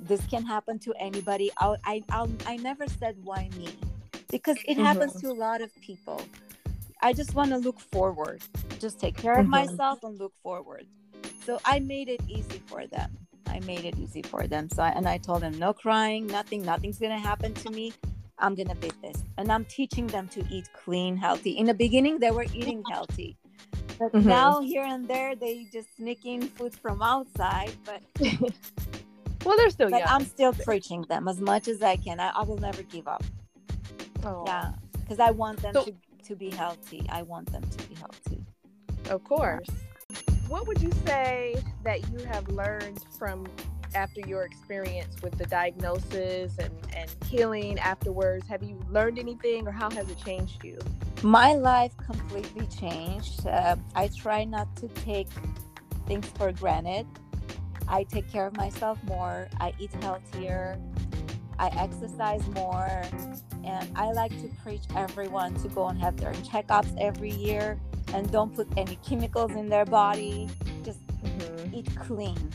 This 0.00 0.26
can 0.26 0.44
happen 0.44 0.80
to 0.80 0.92
anybody. 0.98 1.52
I'll, 1.58 1.76
I, 1.84 2.02
I'll, 2.10 2.28
I 2.46 2.56
never 2.56 2.86
said 2.88 3.16
why 3.22 3.48
me, 3.56 3.68
because 4.30 4.56
it 4.66 4.74
mm-hmm. 4.74 4.84
happens 4.84 5.20
to 5.20 5.28
a 5.28 5.32
lot 5.32 5.60
of 5.60 5.74
people. 5.80 6.22
I 7.02 7.12
just 7.12 7.34
want 7.34 7.50
to 7.50 7.56
look 7.56 7.80
forward, 7.80 8.42
just 8.78 9.00
take 9.00 9.16
care 9.16 9.32
of 9.32 9.46
mm-hmm. 9.46 9.50
myself 9.50 10.04
and 10.04 10.18
look 10.18 10.34
forward. 10.42 10.86
So 11.44 11.58
I 11.64 11.80
made 11.80 12.08
it 12.08 12.20
easy 12.28 12.62
for 12.66 12.86
them. 12.86 13.16
I 13.46 13.60
made 13.60 13.84
it 13.84 13.96
easy 13.98 14.22
for 14.22 14.46
them. 14.46 14.68
So 14.70 14.82
I, 14.82 14.90
and 14.90 15.08
I 15.08 15.18
told 15.18 15.42
them, 15.42 15.58
no 15.58 15.72
crying, 15.72 16.26
nothing, 16.26 16.62
nothing's 16.62 16.98
gonna 16.98 17.18
happen 17.18 17.54
to 17.54 17.70
me. 17.70 17.92
I'm 18.38 18.54
gonna 18.54 18.74
beat 18.74 18.94
this. 19.02 19.24
And 19.38 19.50
I'm 19.50 19.64
teaching 19.64 20.06
them 20.06 20.28
to 20.28 20.44
eat 20.50 20.68
clean, 20.72 21.16
healthy. 21.16 21.52
In 21.52 21.66
the 21.66 21.74
beginning, 21.74 22.18
they 22.18 22.30
were 22.30 22.46
eating 22.54 22.82
healthy. 22.90 23.36
But 23.98 24.12
mm-hmm. 24.12 24.28
now 24.28 24.60
here 24.60 24.84
and 24.84 25.06
there 25.06 25.34
they 25.36 25.66
just 25.72 25.96
sneak 25.96 26.24
in 26.24 26.42
food 26.42 26.74
from 26.74 27.02
outside. 27.02 27.72
But 27.84 28.02
well, 29.44 29.56
they're 29.56 29.70
still 29.70 29.90
but 29.90 30.00
young. 30.00 30.08
I'm 30.08 30.24
still 30.24 30.52
preaching 30.52 31.02
them 31.08 31.28
as 31.28 31.40
much 31.40 31.68
as 31.68 31.82
I 31.82 31.96
can. 31.96 32.20
I, 32.20 32.30
I 32.30 32.42
will 32.42 32.58
never 32.58 32.82
give 32.82 33.08
up. 33.08 33.24
Oh. 34.24 34.44
Yeah, 34.46 34.72
because 35.00 35.20
I 35.20 35.30
want 35.30 35.60
them 35.62 35.74
so, 35.74 35.84
to, 35.84 35.94
to 36.24 36.36
be 36.36 36.50
healthy. 36.50 37.06
I 37.08 37.22
want 37.22 37.50
them 37.52 37.62
to 37.62 37.88
be 37.88 37.94
healthy. 37.94 38.44
Of 39.08 39.24
course. 39.24 39.66
What 40.48 40.66
would 40.66 40.82
you 40.82 40.90
say 41.06 41.56
that 41.84 42.10
you 42.10 42.24
have 42.26 42.48
learned 42.48 43.04
from 43.18 43.46
after 43.94 44.20
your 44.20 44.44
experience 44.44 45.20
with 45.22 45.36
the 45.38 45.46
diagnosis 45.46 46.58
and, 46.58 46.72
and 46.94 47.10
healing 47.26 47.78
afterwards? 47.78 48.46
Have 48.48 48.62
you 48.62 48.80
learned 48.90 49.18
anything 49.18 49.66
or 49.66 49.72
how 49.72 49.90
has 49.90 50.08
it 50.10 50.18
changed 50.18 50.64
you? 50.64 50.78
My 51.22 51.54
life 51.54 51.92
completely 51.96 52.66
changed. 52.66 53.46
Uh, 53.46 53.76
I 53.94 54.08
try 54.08 54.44
not 54.44 54.74
to 54.76 54.88
take 54.88 55.28
things 56.06 56.26
for 56.36 56.52
granted. 56.52 57.06
I 57.88 58.04
take 58.04 58.30
care 58.30 58.46
of 58.46 58.56
myself 58.56 59.02
more. 59.04 59.48
I 59.60 59.72
eat 59.78 59.92
healthier. 60.02 60.78
I 61.60 61.68
exercise 61.76 62.46
more. 62.48 63.02
And 63.64 63.86
I 63.94 64.12
like 64.12 64.32
to 64.40 64.48
preach 64.62 64.82
everyone 64.96 65.54
to 65.62 65.68
go 65.68 65.88
and 65.88 66.00
have 66.00 66.16
their 66.16 66.32
checkups 66.32 66.92
every 66.98 67.30
year 67.30 67.78
and 68.14 68.30
don't 68.32 68.54
put 68.54 68.66
any 68.78 68.96
chemicals 69.06 69.52
in 69.52 69.68
their 69.68 69.84
body. 69.84 70.48
Just 70.82 71.06
mm-hmm. 71.06 71.74
eat 71.74 71.94
clean. 71.96 72.50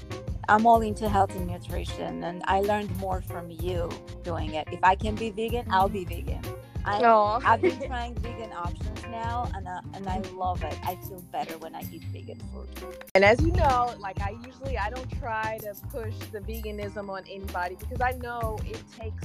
I'm 0.49 0.65
all 0.65 0.81
into 0.81 1.07
health 1.07 1.35
and 1.35 1.47
nutrition, 1.47 2.23
and 2.23 2.43
I 2.45 2.61
learned 2.61 2.95
more 2.97 3.21
from 3.21 3.49
you 3.49 3.89
doing 4.23 4.53
it. 4.53 4.67
If 4.71 4.83
I 4.83 4.95
can 4.95 5.15
be 5.15 5.29
vegan, 5.31 5.65
I'll 5.71 5.89
be 5.89 6.05
vegan. 6.05 6.41
I. 6.85 7.53
I've 7.53 7.61
been 7.61 7.79
trying 7.79 8.15
vegan 8.15 8.51
options 8.53 9.03
now, 9.09 9.49
and 9.55 9.67
uh, 9.67 9.81
and 9.93 10.07
I 10.07 10.19
love 10.35 10.63
it. 10.63 10.77
I 10.83 10.95
feel 10.95 11.21
better 11.31 11.57
when 11.57 11.75
I 11.75 11.81
eat 11.91 12.03
vegan 12.13 12.39
food. 12.53 12.69
And 13.15 13.25
as 13.25 13.41
you 13.41 13.51
know, 13.53 13.93
like 13.99 14.21
I 14.21 14.35
usually 14.45 14.77
I 14.77 14.89
don't 14.89 15.09
try 15.19 15.57
to 15.61 15.73
push 15.89 16.15
the 16.31 16.39
veganism 16.39 17.09
on 17.09 17.23
anybody 17.29 17.75
because 17.75 18.01
I 18.01 18.11
know 18.11 18.59
it 18.65 18.81
takes 18.97 19.23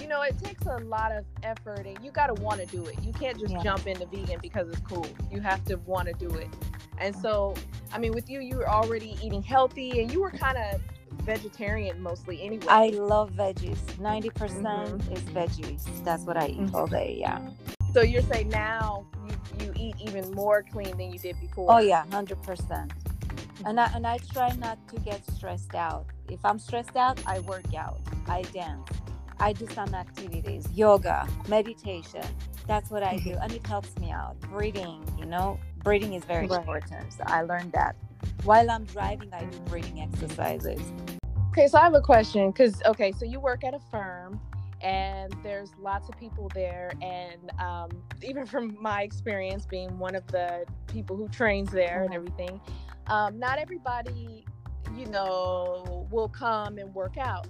you 0.00 0.08
know, 0.08 0.22
it 0.22 0.36
takes 0.42 0.66
a 0.66 0.78
lot 0.78 1.12
of 1.12 1.24
effort 1.42 1.86
and 1.86 1.96
you 2.02 2.10
got 2.10 2.34
to 2.34 2.42
want 2.42 2.60
to 2.60 2.66
do 2.66 2.84
it. 2.86 2.96
You 3.02 3.12
can't 3.12 3.38
just 3.38 3.52
yeah. 3.52 3.62
jump 3.62 3.86
into 3.86 4.06
vegan 4.06 4.38
because 4.42 4.68
it's 4.68 4.80
cool. 4.80 5.06
You 5.30 5.40
have 5.40 5.64
to 5.66 5.76
want 5.76 6.08
to 6.08 6.14
do 6.14 6.34
it. 6.36 6.48
And 6.98 7.14
so, 7.14 7.54
I 7.92 7.98
mean, 7.98 8.12
with 8.12 8.28
you, 8.28 8.40
you 8.40 8.56
were 8.56 8.68
already 8.68 9.16
eating 9.22 9.42
healthy 9.42 10.00
and 10.00 10.12
you 10.12 10.20
were 10.20 10.30
kind 10.30 10.58
of 10.58 10.80
vegetarian 11.22 12.00
mostly 12.00 12.42
anyway. 12.42 12.66
I 12.68 12.88
love 12.88 13.32
veggies. 13.32 13.78
90% 13.98 14.32
mm 14.32 15.02
hmm 15.02 15.12
is 15.12 15.20
veggies. 15.20 16.04
That's 16.04 16.24
what 16.24 16.36
I 16.36 16.48
eat 16.48 16.58
mm-hmm. 16.58 16.76
all 16.76 16.86
day. 16.86 17.16
Yeah. 17.18 17.40
So 17.92 18.02
you're 18.02 18.22
saying 18.22 18.48
now 18.48 19.06
you, 19.60 19.66
you 19.66 19.72
eat 19.76 19.96
even 20.00 20.30
more 20.32 20.62
clean 20.62 20.96
than 20.96 21.12
you 21.12 21.18
did 21.18 21.38
before? 21.40 21.70
Oh, 21.70 21.78
yeah, 21.78 22.04
100% 22.10 22.90
and 23.64 23.80
I, 23.80 23.90
and 23.94 24.06
I 24.06 24.18
try 24.18 24.54
not 24.56 24.78
to 24.88 25.00
get 25.00 25.24
stressed 25.30 25.74
out. 25.74 26.06
If 26.28 26.44
I'm 26.44 26.58
stressed 26.58 26.96
out, 26.96 27.22
I 27.26 27.40
work 27.40 27.74
out, 27.74 28.00
I 28.26 28.42
dance, 28.42 28.88
I 29.38 29.52
do 29.52 29.66
some 29.68 29.94
activities, 29.94 30.66
yoga, 30.74 31.26
meditation. 31.48 32.24
That's 32.66 32.90
what 32.90 33.02
I 33.02 33.16
do, 33.18 33.30
mm-hmm. 33.30 33.42
and 33.42 33.52
it 33.52 33.66
helps 33.66 33.96
me 33.98 34.10
out. 34.10 34.38
Breathing, 34.40 35.04
you 35.18 35.26
know, 35.26 35.58
breathing 35.82 36.14
is 36.14 36.24
very 36.24 36.46
right. 36.46 36.60
important. 36.60 37.12
So 37.12 37.24
I 37.26 37.42
learned 37.42 37.72
that 37.72 37.96
while 38.44 38.70
I'm 38.70 38.84
driving. 38.84 39.32
I 39.32 39.44
do 39.44 39.58
breathing 39.60 40.00
exercises. 40.00 40.80
Okay, 41.50 41.68
so 41.68 41.78
I 41.78 41.82
have 41.82 41.94
a 41.94 42.00
question 42.00 42.50
because 42.50 42.80
okay, 42.86 43.12
so 43.12 43.24
you 43.24 43.40
work 43.40 43.64
at 43.64 43.74
a 43.74 43.80
firm 43.90 44.40
and 44.82 45.34
there's 45.42 45.70
lots 45.78 46.08
of 46.08 46.18
people 46.18 46.50
there 46.54 46.92
and 47.00 47.52
um, 47.60 47.90
even 48.22 48.44
from 48.44 48.76
my 48.80 49.02
experience 49.02 49.64
being 49.64 49.98
one 49.98 50.14
of 50.14 50.26
the 50.28 50.64
people 50.88 51.16
who 51.16 51.28
trains 51.28 51.70
there 51.70 52.02
and 52.02 52.10
mm-hmm. 52.10 52.14
everything 52.14 52.60
um, 53.06 53.38
not 53.38 53.58
everybody 53.58 54.44
you 54.96 55.06
know 55.06 56.06
will 56.10 56.28
come 56.28 56.78
and 56.78 56.92
work 56.94 57.16
out 57.16 57.46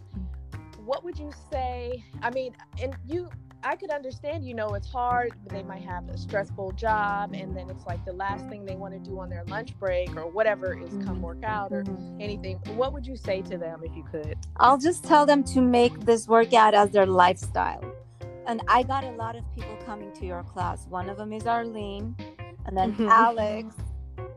what 0.84 1.02
would 1.04 1.18
you 1.18 1.30
say 1.50 2.04
i 2.22 2.30
mean 2.30 2.54
and 2.80 2.94
you 3.06 3.28
I 3.64 3.76
could 3.76 3.90
understand, 3.90 4.44
you 4.44 4.54
know, 4.54 4.74
it's 4.74 4.88
hard. 4.88 5.32
They 5.46 5.62
might 5.62 5.82
have 5.82 6.08
a 6.08 6.18
stressful 6.18 6.72
job, 6.72 7.32
and 7.32 7.56
then 7.56 7.70
it's 7.70 7.86
like 7.86 8.04
the 8.04 8.12
last 8.12 8.48
thing 8.48 8.64
they 8.64 8.74
want 8.74 8.92
to 8.92 8.98
do 8.98 9.20
on 9.20 9.30
their 9.30 9.44
lunch 9.44 9.78
break 9.78 10.16
or 10.16 10.28
whatever 10.28 10.76
is 10.76 10.90
come 11.04 11.22
work 11.22 11.44
out 11.44 11.72
or 11.72 11.84
anything. 12.18 12.56
What 12.74 12.92
would 12.92 13.06
you 13.06 13.16
say 13.16 13.40
to 13.42 13.56
them 13.56 13.82
if 13.84 13.94
you 13.94 14.02
could? 14.02 14.36
I'll 14.56 14.78
just 14.78 15.04
tell 15.04 15.26
them 15.26 15.44
to 15.44 15.60
make 15.60 16.00
this 16.00 16.26
workout 16.26 16.74
as 16.74 16.90
their 16.90 17.06
lifestyle. 17.06 17.84
And 18.46 18.60
I 18.66 18.82
got 18.82 19.04
a 19.04 19.10
lot 19.12 19.36
of 19.36 19.44
people 19.54 19.76
coming 19.86 20.12
to 20.14 20.26
your 20.26 20.42
class. 20.42 20.86
One 20.88 21.08
of 21.08 21.16
them 21.16 21.32
is 21.32 21.46
Arlene, 21.46 22.16
and 22.66 22.76
then 22.76 22.92
mm-hmm. 22.92 23.08
Alex. 23.08 23.76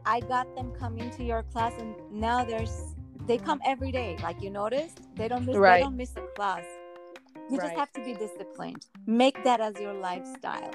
I 0.06 0.20
got 0.20 0.56
them 0.56 0.72
coming 0.78 1.10
to 1.12 1.24
your 1.24 1.42
class, 1.42 1.74
and 1.80 1.96
now 2.12 2.46
there's 2.46 2.94
they 3.26 3.40
come 3.40 3.60
every 3.66 3.92
day. 3.92 4.18
Like 4.22 4.40
you 4.40 4.52
noticed, 4.52 5.02
they 5.16 5.28
don't 5.28 5.48
miss 5.48 5.56
right. 5.56 5.78
they 5.78 5.84
don't 5.84 5.98
miss 5.98 6.16
a 6.16 6.22
class 6.36 6.64
you 7.50 7.58
right. 7.58 7.68
just 7.68 7.76
have 7.76 7.92
to 7.94 8.04
be 8.04 8.14
disciplined. 8.14 8.86
Make 9.06 9.44
that 9.44 9.60
as 9.62 9.80
your 9.80 9.94
lifestyle. 9.94 10.74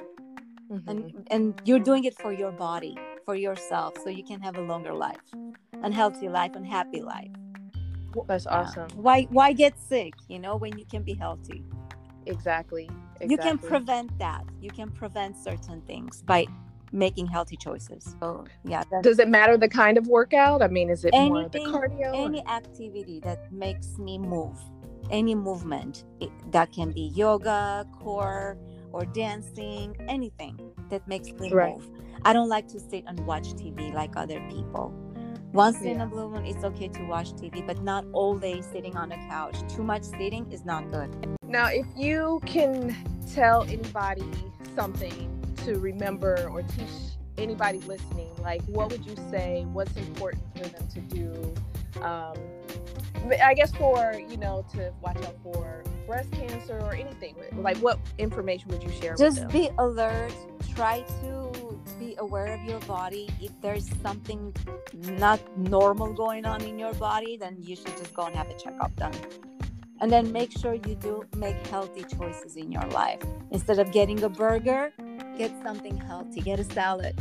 Mm-hmm. 0.71 0.89
and 0.89 1.29
and 1.33 1.61
you're 1.65 1.81
doing 1.81 2.05
it 2.05 2.17
for 2.17 2.33
your 2.33 2.53
body 2.53 2.97
for 3.25 3.35
yourself 3.35 3.95
so 4.05 4.09
you 4.09 4.23
can 4.23 4.41
have 4.41 4.57
a 4.57 4.61
longer 4.61 4.95
life 4.95 5.35
and 5.83 5.93
healthy 5.93 6.29
life 6.29 6.55
and 6.55 6.65
happy 6.65 7.03
life 7.03 7.33
that's 8.27 8.47
awesome. 8.47 8.89
Why 8.95 9.23
why 9.31 9.53
get 9.53 9.79
sick 9.79 10.15
you 10.29 10.39
know 10.39 10.57
when 10.57 10.79
you 10.79 10.85
can 10.85 11.03
be 11.03 11.15
healthy? 11.15 11.65
Exactly, 12.27 12.91
exactly. 13.21 13.29
you 13.31 13.39
can 13.39 13.59
prevent 13.59 14.17
that. 14.19 14.45
You 14.61 14.71
can 14.71 14.91
prevent 14.91 15.37
certain 15.37 15.81
things 15.83 16.23
by 16.23 16.47
making 16.93 17.27
healthy 17.29 17.57
choices. 17.57 18.17
So 18.21 18.45
yeah 18.65 18.83
does 19.03 19.19
it 19.19 19.29
matter 19.29 19.57
the 19.57 19.69
kind 19.69 19.97
of 19.97 20.07
workout? 20.09 20.63
I 20.63 20.69
mean 20.69 20.91
is 20.91 21.05
it 21.05 21.15
anything, 21.15 21.71
more 21.71 21.81
the 21.81 21.89
cardio? 21.89 22.27
any 22.27 22.41
or? 22.41 22.51
activity 22.51 23.21
that 23.21 23.53
makes 23.53 23.99
me 23.99 24.19
move 24.19 24.59
any 25.11 25.35
movement. 25.35 26.05
That 26.51 26.73
can 26.73 26.93
be 26.93 27.13
yoga 27.15 27.87
core 28.01 28.59
or 28.93 29.05
dancing 29.05 29.97
anything 30.09 30.59
that 30.91 31.07
makes 31.07 31.33
me 31.33 31.53
right. 31.53 31.75
move. 31.75 31.91
I 32.25 32.33
don't 32.33 32.49
like 32.49 32.69
to 32.69 32.81
sit 32.81 33.05
and 33.07 33.19
watch 33.21 33.55
tv 33.55 33.93
like 33.95 34.17
other 34.17 34.41
people. 34.51 34.93
Once 35.53 35.79
yeah. 35.83 35.93
in 35.93 36.01
a 36.01 36.07
blue 36.07 36.29
moon 36.29 36.45
it's 36.45 36.65
okay 36.65 36.89
to 36.89 37.03
watch 37.05 37.33
tv 37.33 37.67
but 37.67 37.83
not 37.83 38.05
all 38.13 38.37
day 38.39 38.61
sitting 38.61 38.97
on 38.97 39.13
a 39.13 39.17
couch. 39.29 39.57
Too 39.75 39.83
much 39.83 40.03
sitting 40.03 40.51
is 40.51 40.65
not 40.65 40.91
good. 40.91 41.37
Now 41.43 41.67
if 41.67 41.87
you 41.97 42.41
can 42.47 42.97
tell 43.35 43.63
anybody 43.65 44.31
something 44.75 45.55
to 45.65 45.79
remember 45.79 46.49
or 46.51 46.63
teach 46.63 46.89
anybody 47.39 47.79
listening 47.81 48.31
like 48.43 48.63
what 48.65 48.91
would 48.91 49.05
you 49.07 49.17
say? 49.31 49.65
What's 49.73 49.97
important 49.97 50.45
for 50.57 50.65
them 50.69 50.89
to 50.89 51.01
do? 51.01 51.55
Um, 52.03 52.35
I 53.43 53.55
guess 53.55 53.75
for 53.75 54.15
you 54.29 54.37
know 54.37 54.65
to 54.73 54.93
watch 55.03 55.19
out 55.19 55.37
for 55.43 55.85
breast 56.07 56.33
cancer 56.33 56.79
or 56.81 56.95
anything. 56.95 57.37
Like, 57.57 57.77
what 57.79 57.99
information 58.19 58.69
would 58.71 58.83
you 58.83 58.91
share? 58.91 59.15
Just 59.17 59.47
be 59.49 59.71
alert. 59.79 60.33
Try 60.75 61.03
to 61.23 61.79
be 61.99 62.17
aware 62.19 62.53
of 62.53 62.65
your 62.65 62.81
body. 62.81 63.29
If 63.41 63.53
there's 63.61 63.89
something 64.01 64.55
not 64.93 65.41
normal 65.57 66.13
going 66.13 66.47
on 66.47 66.63
in 66.63 66.79
your 66.79 66.95
body, 66.95 67.37
then 67.37 67.57
you 67.61 67.77
should 67.77 67.97
just 67.97 68.13
go 68.15 68.25
and 68.25 68.35
have 68.35 68.51
a 68.51 68.59
checkup 68.59 68.95
done. 68.97 69.15
And 70.01 70.11
then 70.11 70.33
make 70.33 70.51
sure 70.51 70.75
you 70.75 70.95
do 70.95 71.25
make 71.37 71.65
healthy 71.69 72.05
choices 72.05 72.57
in 72.57 72.73
your 72.73 72.87
life. 72.87 73.21
Instead 73.51 73.79
of 73.79 73.93
getting 73.93 74.23
a 74.25 74.29
burger, 74.29 74.93
get 75.39 75.53
something 75.63 75.97
healthy. 75.97 76.41
Get 76.41 76.59
a 76.59 76.65
salad 76.65 77.15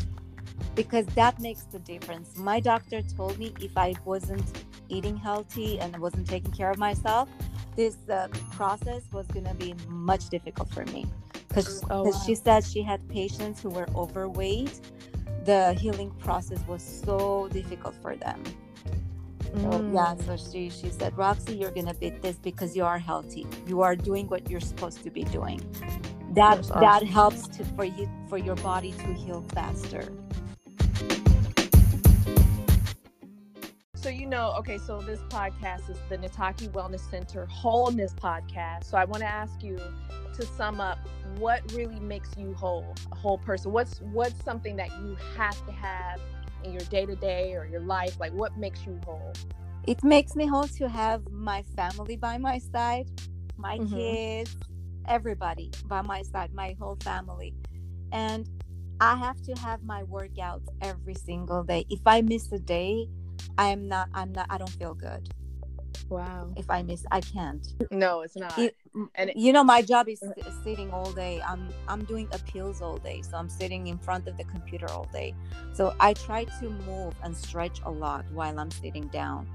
because 0.75 1.05
that 1.07 1.39
makes 1.39 1.63
the 1.63 1.79
difference. 1.79 2.37
My 2.37 2.59
doctor 2.59 3.01
told 3.01 3.37
me 3.37 3.53
if 3.59 3.77
I 3.77 3.93
wasn't 4.05 4.47
eating 4.89 5.17
healthy 5.17 5.79
and 5.79 5.97
wasn't 5.97 6.27
taking 6.27 6.51
care 6.51 6.69
of 6.69 6.77
myself, 6.77 7.29
this 7.75 7.97
uh, 8.09 8.27
process 8.51 9.03
was 9.11 9.25
going 9.27 9.45
to 9.45 9.53
be 9.53 9.73
much 9.87 10.29
difficult 10.29 10.69
for 10.73 10.85
me. 10.85 11.05
Because 11.47 11.83
oh, 11.89 12.03
wow. 12.03 12.21
she 12.25 12.35
said 12.35 12.63
she 12.63 12.81
had 12.81 13.07
patients 13.09 13.61
who 13.61 13.69
were 13.69 13.87
overweight. 13.95 14.79
The 15.45 15.73
healing 15.73 16.11
process 16.19 16.59
was 16.67 16.83
so 16.83 17.47
difficult 17.51 17.95
for 18.01 18.15
them. 18.15 18.43
Mm. 19.53 19.61
So, 19.61 19.91
yeah, 19.93 20.25
so 20.25 20.51
she, 20.51 20.69
she 20.69 20.89
said, 20.89 21.17
Roxy, 21.17 21.55
you're 21.55 21.71
going 21.71 21.87
to 21.87 21.95
beat 21.95 22.21
this 22.21 22.35
because 22.35 22.75
you 22.75 22.83
are 22.83 22.99
healthy. 22.99 23.47
You 23.67 23.81
are 23.81 23.95
doing 23.95 24.27
what 24.27 24.49
you're 24.49 24.59
supposed 24.59 25.03
to 25.03 25.09
be 25.09 25.23
doing. 25.23 25.59
That, 26.33 26.61
that 26.79 27.03
helps 27.03 27.47
to, 27.57 27.65
for 27.65 27.85
you 27.85 28.07
for 28.29 28.37
your 28.37 28.55
body 28.57 28.91
to 28.91 29.13
heal 29.13 29.43
faster. 29.53 30.07
So 34.09 34.15
you 34.15 34.25
know, 34.25 34.55
okay, 34.57 34.79
so 34.79 34.99
this 35.01 35.19
podcast 35.29 35.87
is 35.87 35.99
the 36.09 36.17
Nataki 36.17 36.67
Wellness 36.69 37.07
Center 37.11 37.45
Wholeness 37.45 38.15
Podcast. 38.15 38.85
So 38.85 38.97
I 38.97 39.05
want 39.05 39.21
to 39.21 39.29
ask 39.29 39.61
you 39.61 39.77
to 40.33 40.45
sum 40.57 40.81
up 40.81 40.97
what 41.37 41.61
really 41.73 41.99
makes 41.99 42.35
you 42.35 42.55
whole, 42.55 42.95
a 43.11 43.15
whole 43.15 43.37
person. 43.37 43.71
What's 43.71 44.01
what's 44.01 44.43
something 44.43 44.75
that 44.77 44.89
you 45.03 45.15
have 45.37 45.63
to 45.63 45.71
have 45.71 46.19
in 46.63 46.71
your 46.71 46.81
day 46.89 47.05
to 47.05 47.15
day 47.17 47.53
or 47.53 47.67
your 47.67 47.81
life? 47.81 48.19
Like 48.19 48.33
what 48.33 48.57
makes 48.57 48.83
you 48.83 48.99
whole? 49.05 49.31
It 49.85 50.03
makes 50.03 50.35
me 50.35 50.47
whole 50.47 50.67
to 50.79 50.89
have 50.89 51.29
my 51.29 51.61
family 51.75 52.17
by 52.17 52.39
my 52.39 52.57
side, 52.57 53.05
my 53.57 53.77
mm-hmm. 53.77 53.95
kids, 53.95 54.57
everybody 55.07 55.69
by 55.85 56.01
my 56.01 56.23
side, 56.23 56.51
my 56.51 56.75
whole 56.79 56.97
family. 57.03 57.53
And 58.11 58.49
I 58.99 59.17
have 59.17 59.39
to 59.43 59.53
have 59.59 59.83
my 59.83 60.01
workouts 60.01 60.65
every 60.81 61.13
single 61.13 61.63
day. 61.63 61.85
If 61.91 62.01
I 62.07 62.21
miss 62.21 62.51
a 62.51 62.57
day, 62.57 63.07
I'm 63.59 63.89
not 63.89 64.07
I'm 64.13 64.31
not 64.31 64.47
I 64.49 64.57
don't 64.57 64.69
feel 64.69 64.93
good. 64.93 65.29
Wow. 66.07 66.53
If 66.55 66.69
I 66.69 66.81
miss 66.81 67.05
I 67.11 67.19
can't. 67.19 67.67
No, 67.91 68.21
it's 68.21 68.37
not. 68.37 68.57
It, 68.57 68.75
and 69.15 69.31
it, 69.31 69.35
you 69.35 69.51
know 69.51 69.63
my 69.65 69.81
job 69.81 70.07
is 70.07 70.21
mm-hmm. 70.21 70.63
sitting 70.63 70.91
all 70.91 71.11
day. 71.11 71.41
I'm 71.45 71.67
I'm 71.89 72.05
doing 72.05 72.29
appeals 72.31 72.81
all 72.81 72.97
day. 72.97 73.21
So 73.21 73.35
I'm 73.35 73.49
sitting 73.49 73.87
in 73.87 73.97
front 73.97 74.27
of 74.29 74.37
the 74.37 74.45
computer 74.45 74.89
all 74.89 75.09
day. 75.11 75.35
So 75.73 75.93
I 75.99 76.13
try 76.13 76.45
to 76.45 76.69
move 76.87 77.13
and 77.21 77.35
stretch 77.35 77.81
a 77.83 77.91
lot 77.91 78.25
while 78.31 78.57
I'm 78.57 78.71
sitting 78.71 79.07
down. 79.09 79.45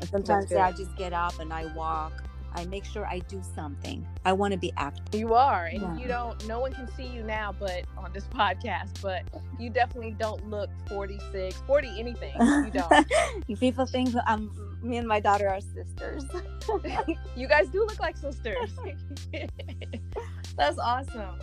And 0.00 0.10
sometimes 0.10 0.52
I 0.52 0.72
just 0.72 0.96
get 0.96 1.12
up 1.12 1.38
and 1.38 1.52
I 1.52 1.66
walk 1.74 2.24
I 2.54 2.64
make 2.66 2.84
sure 2.84 3.06
I 3.06 3.20
do 3.20 3.42
something. 3.54 4.06
I 4.24 4.32
want 4.32 4.52
to 4.52 4.58
be 4.58 4.72
active. 4.76 5.18
You 5.18 5.34
are, 5.34 5.66
and 5.66 5.80
yeah. 5.80 5.96
you 5.96 6.08
don't. 6.08 6.46
No 6.46 6.60
one 6.60 6.72
can 6.72 6.90
see 6.94 7.06
you 7.06 7.22
now, 7.22 7.54
but 7.58 7.84
on 7.96 8.12
this 8.12 8.24
podcast, 8.24 9.00
but 9.00 9.22
you 9.58 9.70
definitely 9.70 10.16
don't 10.18 10.48
look 10.48 10.70
46, 10.88 11.56
40 11.66 11.88
anything. 11.98 12.34
You 12.40 12.70
don't. 12.72 13.60
People 13.60 13.86
think 13.86 14.14
I'm. 14.26 14.50
Me 14.82 14.96
and 14.96 15.06
my 15.06 15.20
daughter 15.20 15.48
are 15.48 15.60
sisters. 15.60 16.24
you 17.36 17.46
guys 17.46 17.68
do 17.68 17.80
look 17.80 18.00
like 18.00 18.16
sisters. 18.16 18.70
That's 20.56 20.78
awesome. 20.78 21.38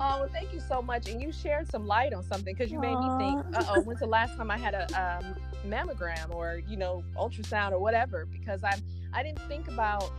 Oh, 0.00 0.20
well, 0.20 0.28
thank 0.32 0.52
you 0.52 0.60
so 0.60 0.80
much. 0.80 1.08
And 1.08 1.20
you 1.20 1.32
shared 1.32 1.70
some 1.70 1.86
light 1.86 2.12
on 2.12 2.22
something 2.22 2.54
because 2.54 2.70
you 2.70 2.78
Aww. 2.78 2.82
made 2.82 2.96
me 2.96 3.42
think, 3.42 3.56
uh 3.56 3.74
oh, 3.74 3.80
when's 3.82 4.00
the 4.00 4.06
last 4.06 4.36
time 4.36 4.50
I 4.50 4.56
had 4.56 4.74
a 4.74 4.84
um, 5.00 5.34
mammogram 5.68 6.32
or, 6.32 6.62
you 6.68 6.76
know, 6.76 7.02
ultrasound 7.16 7.72
or 7.72 7.78
whatever? 7.78 8.26
Because 8.26 8.62
I'm, 8.62 8.80
I 9.12 9.22
didn't 9.22 9.40
think 9.48 9.66
about 9.68 10.12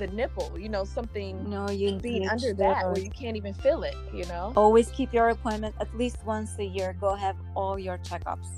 the 0.00 0.08
nipple, 0.08 0.58
you 0.58 0.68
know, 0.68 0.82
something 0.82 1.48
no, 1.48 1.68
you 1.70 1.98
being 1.98 2.26
under 2.28 2.52
that 2.54 2.86
where 2.86 2.98
you 2.98 3.10
can't 3.10 3.36
even 3.36 3.54
feel 3.54 3.82
it, 3.84 3.94
you 4.12 4.24
know. 4.24 4.52
Always 4.56 4.88
keep 4.90 5.12
your 5.12 5.28
appointment 5.28 5.74
at 5.78 5.94
least 5.96 6.16
once 6.24 6.58
a 6.58 6.64
year. 6.64 6.96
Go 6.98 7.14
have 7.14 7.36
all 7.54 7.78
your 7.78 7.98
checkups. 7.98 8.48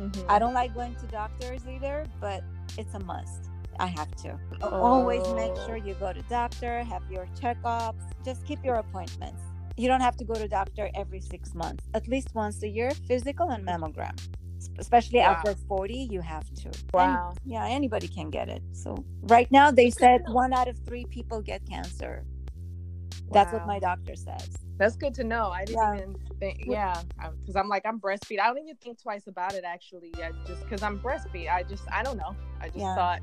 Mm-hmm. 0.00 0.22
I 0.28 0.38
don't 0.38 0.54
like 0.54 0.74
going 0.74 0.94
to 0.96 1.06
doctors 1.06 1.60
either, 1.68 2.06
but 2.18 2.42
it's 2.78 2.94
a 2.94 3.00
must. 3.00 3.50
I 3.78 3.86
have 3.86 4.10
to. 4.22 4.38
Oh. 4.62 4.68
Always 4.68 5.26
make 5.34 5.54
sure 5.66 5.76
you 5.76 5.94
go 5.94 6.12
to 6.12 6.22
doctor, 6.22 6.82
have 6.82 7.02
your 7.10 7.26
checkups. 7.38 8.02
Just 8.24 8.44
keep 8.46 8.64
your 8.64 8.76
appointments. 8.76 9.42
You 9.76 9.86
don't 9.88 10.00
have 10.00 10.16
to 10.16 10.24
go 10.24 10.34
to 10.34 10.48
doctor 10.48 10.90
every 10.94 11.20
six 11.20 11.54
months. 11.54 11.84
At 11.92 12.08
least 12.08 12.34
once 12.34 12.62
a 12.62 12.68
year, 12.68 12.90
physical 13.06 13.50
and 13.50 13.66
mammogram 13.66 14.16
especially 14.78 15.18
wow. 15.18 15.32
after 15.32 15.54
40 15.68 16.08
you 16.10 16.20
have 16.20 16.44
to 16.54 16.70
wow 16.92 17.30
and, 17.30 17.38
yeah 17.44 17.66
anybody 17.66 18.08
can 18.08 18.30
get 18.30 18.48
it 18.48 18.62
so 18.72 19.04
right 19.22 19.50
now 19.50 19.70
they 19.70 19.90
said 19.90 20.22
one 20.28 20.52
out 20.52 20.68
of 20.68 20.78
three 20.86 21.04
people 21.06 21.40
get 21.40 21.60
cancer 21.68 22.24
wow. 22.24 23.28
that's 23.32 23.52
what 23.52 23.66
my 23.66 23.78
doctor 23.78 24.14
says 24.14 24.48
that's 24.76 24.96
good 24.96 25.14
to 25.14 25.24
know 25.24 25.50
i 25.50 25.64
didn't 25.64 25.82
yeah. 25.82 25.96
even 25.96 26.16
think 26.38 26.64
yeah 26.66 27.02
because 27.40 27.56
i'm 27.56 27.68
like 27.68 27.84
i'm 27.84 28.00
breastfeed 28.00 28.40
i 28.40 28.46
don't 28.46 28.58
even 28.58 28.76
think 28.76 29.00
twice 29.00 29.26
about 29.26 29.54
it 29.54 29.64
actually 29.64 30.12
I 30.16 30.30
just 30.46 30.62
because 30.62 30.82
i'm 30.82 30.98
breastfeed 30.98 31.50
i 31.50 31.62
just 31.62 31.84
i 31.92 32.02
don't 32.02 32.16
know 32.16 32.34
i 32.60 32.66
just 32.66 32.78
yeah. 32.78 32.94
thought 32.94 33.20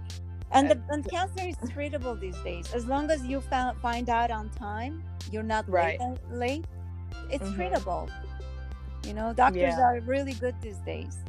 and 0.52 0.70
the 0.70 0.82
and 0.90 1.08
cancer 1.10 1.46
is 1.46 1.56
treatable 1.70 2.18
these 2.20 2.38
days 2.38 2.74
as 2.74 2.86
long 2.86 3.12
as 3.12 3.26
you 3.26 3.42
found, 3.42 3.78
find 3.80 4.10
out 4.10 4.32
on 4.32 4.50
time 4.52 5.04
you're 5.32 5.44
not 5.44 5.70
right. 5.70 6.00
late, 6.00 6.20
late 6.32 6.66
it's 7.30 7.44
mm-hmm. 7.44 7.62
treatable 7.62 8.10
you 9.08 9.14
know 9.14 9.34
doctors 9.34 9.62
yeah. 9.62 9.82
are 9.82 10.00
really 10.02 10.34
good 10.34 10.56
these 10.62 10.78
days 10.80 11.20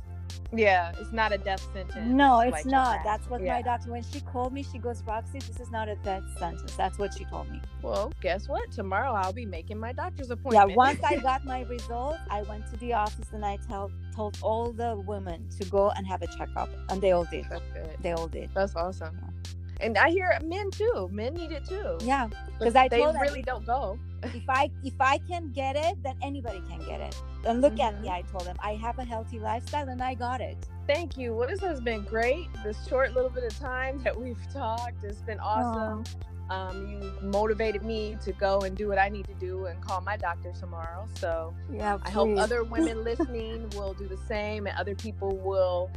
yeah, 0.53 0.93
it's 0.99 1.13
not 1.13 1.33
a 1.33 1.39
death 1.39 1.67
sentence. 1.75 2.07
No, 2.07 2.41
it's 2.41 2.53
like 2.53 2.67
not. 2.67 3.01
That's 3.05 3.29
what 3.29 3.43
yeah. 3.43 3.57
my 3.57 3.63
doctor 3.63 3.91
when 3.91 4.03
she 4.03 4.21
called 4.21 4.53
me, 4.53 4.63
she 4.63 4.79
goes, 4.79 5.03
Roxy, 5.07 5.41
this 5.41 5.61
is 5.61 5.71
not 5.71 5.89
a 5.89 5.97
death 5.97 6.23
sentence. 6.39 6.75
That's 6.75 6.99
what 6.99 7.13
she 7.13 7.25
told 7.27 7.51
me. 7.51 7.61
Well, 7.83 8.13
guess 8.23 8.49
what? 8.49 8.71
Tomorrow 8.73 9.13
I'll 9.13 9.33
be 9.33 9.45
making 9.45 9.79
my 9.79 9.93
doctor's 9.93 10.31
appointment. 10.31 10.71
Yeah, 10.71 10.75
once 10.75 11.01
I 11.05 11.17
got 11.23 11.45
my 11.45 11.63
results, 11.63 12.19
I 12.31 12.43
went 12.43 12.67
to 12.73 12.79
the 12.79 12.95
office 12.95 13.29
and 13.33 13.45
I 13.45 13.59
told 13.69 13.93
told 14.15 14.39
all 14.41 14.73
the 14.73 14.97
women 15.07 15.47
to 15.61 15.67
go 15.67 15.91
and 15.91 16.07
have 16.07 16.23
a 16.23 16.27
checkup, 16.27 16.71
and 16.89 17.03
they 17.03 17.13
all 17.13 17.25
did. 17.25 17.45
That's 17.51 17.63
good. 17.75 17.97
They 18.01 18.13
all 18.13 18.29
did. 18.29 18.49
That's 18.55 18.75
awesome. 18.75 19.19
Yeah. 19.21 19.53
And 19.81 19.97
I 19.97 20.11
hear 20.11 20.37
men 20.45 20.71
too. 20.71 21.09
Men 21.13 21.35
need 21.35 21.53
it 21.53 21.65
too. 21.65 21.99
Yeah, 22.01 22.29
because 22.59 22.75
I 22.75 22.89
they 22.89 23.01
really 23.01 23.43
don't 23.43 23.65
go. 23.65 23.99
if 24.25 24.49
I 24.49 24.71
if 24.83 24.95
I 25.01 25.19
can 25.19 25.53
get 25.53 25.77
it, 25.77 26.03
then 26.03 26.17
anybody 26.23 26.61
can 26.69 26.81
get 26.81 27.01
it. 27.01 27.17
And 27.47 27.61
look 27.61 27.75
mm-hmm. 27.75 27.97
at 27.97 28.03
me, 28.03 28.09
I 28.09 28.23
told 28.23 28.45
them 28.45 28.57
I 28.63 28.75
have 28.75 28.99
a 28.99 29.05
healthy 29.05 29.39
lifestyle 29.39 29.89
and 29.89 30.03
I 30.03 30.15
got 30.15 30.41
it. 30.41 30.57
Thank 30.87 31.17
you. 31.17 31.35
Well, 31.35 31.47
this 31.47 31.61
has 31.61 31.81
been 31.81 32.03
great. 32.03 32.49
This 32.65 32.77
short 32.89 33.15
little 33.15 33.31
bit 33.31 33.45
of 33.45 33.57
time 33.59 33.99
that 34.05 34.19
we've 34.19 34.41
talked, 34.53 35.05
it's 35.05 35.23
been 35.23 35.39
awesome. 35.41 36.05
Um, 36.51 36.89
you 36.89 37.13
motivated 37.21 37.83
me 37.83 38.17
to 38.25 38.33
go 38.33 38.61
and 38.61 38.75
do 38.75 38.89
what 38.89 38.99
I 38.99 39.11
need 39.11 39.27
to 39.27 39.35
do 39.35 39.67
and 39.67 39.79
call 39.83 40.01
my 40.01 40.17
doctor 40.17 40.51
tomorrow. 40.59 41.07
So 41.15 41.55
yeah, 41.71 41.99
I 42.03 42.11
hope 42.11 42.39
other 42.39 42.65
women 42.65 43.05
listening 43.05 43.69
will 43.77 43.93
do 43.93 44.09
the 44.09 44.17
same 44.17 44.67
and 44.67 44.77
other 44.79 44.95
people 44.95 45.37
will 45.37 45.91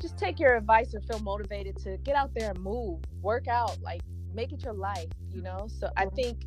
just 0.00 0.18
take 0.18 0.38
your 0.38 0.56
advice 0.56 0.94
and 0.94 1.04
feel 1.06 1.18
motivated 1.20 1.76
to 1.84 1.96
get 1.98 2.16
out 2.16 2.32
there 2.34 2.50
and 2.50 2.60
move, 2.60 3.00
work 3.22 3.48
out, 3.48 3.76
like 3.82 4.00
make 4.34 4.52
it 4.52 4.62
your 4.62 4.74
life, 4.74 5.08
you 5.32 5.42
know? 5.42 5.68
So 5.68 5.90
I 5.96 6.06
think 6.06 6.44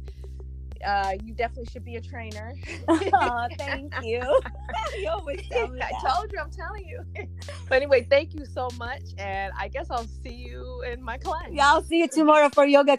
uh, 0.86 1.13
you 1.23 1.34
definitely 1.34 1.69
should 1.71 1.84
be 1.84 1.95
a 1.95 2.02
trainer. 2.02 2.54
oh, 2.88 3.47
thank 3.58 3.93
you. 4.02 4.21
you 4.97 5.10
always 5.10 5.41
tell 5.49 5.67
me 5.67 5.82
I 5.82 5.91
told 6.08 6.32
you, 6.32 6.39
I'm 6.39 6.52
telling 6.52 6.86
you. 6.86 7.04
but 7.67 7.75
anyway, 7.75 8.08
thank 8.10 8.34
you 8.34 8.45
so 8.45 8.69
much. 8.78 9.02
And 9.17 9.52
I 9.58 9.67
guess 9.67 9.88
I'll 9.89 10.08
see 10.23 10.34
you 10.34 10.84
in 10.84 11.02
my 11.02 11.17
class. 11.17 11.47
Yeah, 11.52 11.67
I'll 11.67 11.84
see 11.84 11.99
you 11.99 12.08
tomorrow 12.08 12.49
for 12.49 12.65
yoga. 12.65 12.97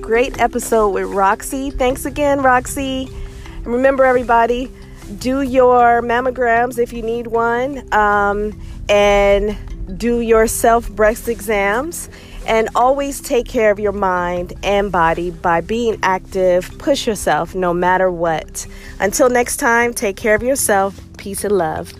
Great 0.00 0.40
episode 0.40 0.88
with 0.88 1.04
Roxy. 1.04 1.70
Thanks 1.70 2.06
again, 2.06 2.40
Roxy. 2.40 3.08
And 3.56 3.66
remember, 3.66 4.04
everybody, 4.04 4.70
do 5.18 5.42
your 5.42 6.02
mammograms 6.02 6.78
if 6.78 6.92
you 6.92 7.02
need 7.02 7.28
one, 7.28 7.92
um, 7.94 8.60
and 8.88 9.56
do 9.98 10.20
your 10.20 10.46
self 10.46 10.90
breast 10.90 11.28
exams. 11.28 12.08
And 12.46 12.70
always 12.74 13.20
take 13.20 13.46
care 13.46 13.70
of 13.70 13.78
your 13.78 13.92
mind 13.92 14.54
and 14.62 14.90
body 14.90 15.30
by 15.30 15.60
being 15.60 15.98
active. 16.02 16.78
Push 16.78 17.06
yourself 17.06 17.54
no 17.54 17.74
matter 17.74 18.10
what. 18.10 18.66
Until 19.00 19.28
next 19.28 19.58
time, 19.58 19.92
take 19.92 20.16
care 20.16 20.34
of 20.34 20.42
yourself. 20.42 20.98
Peace 21.18 21.44
and 21.44 21.52
love. 21.52 21.92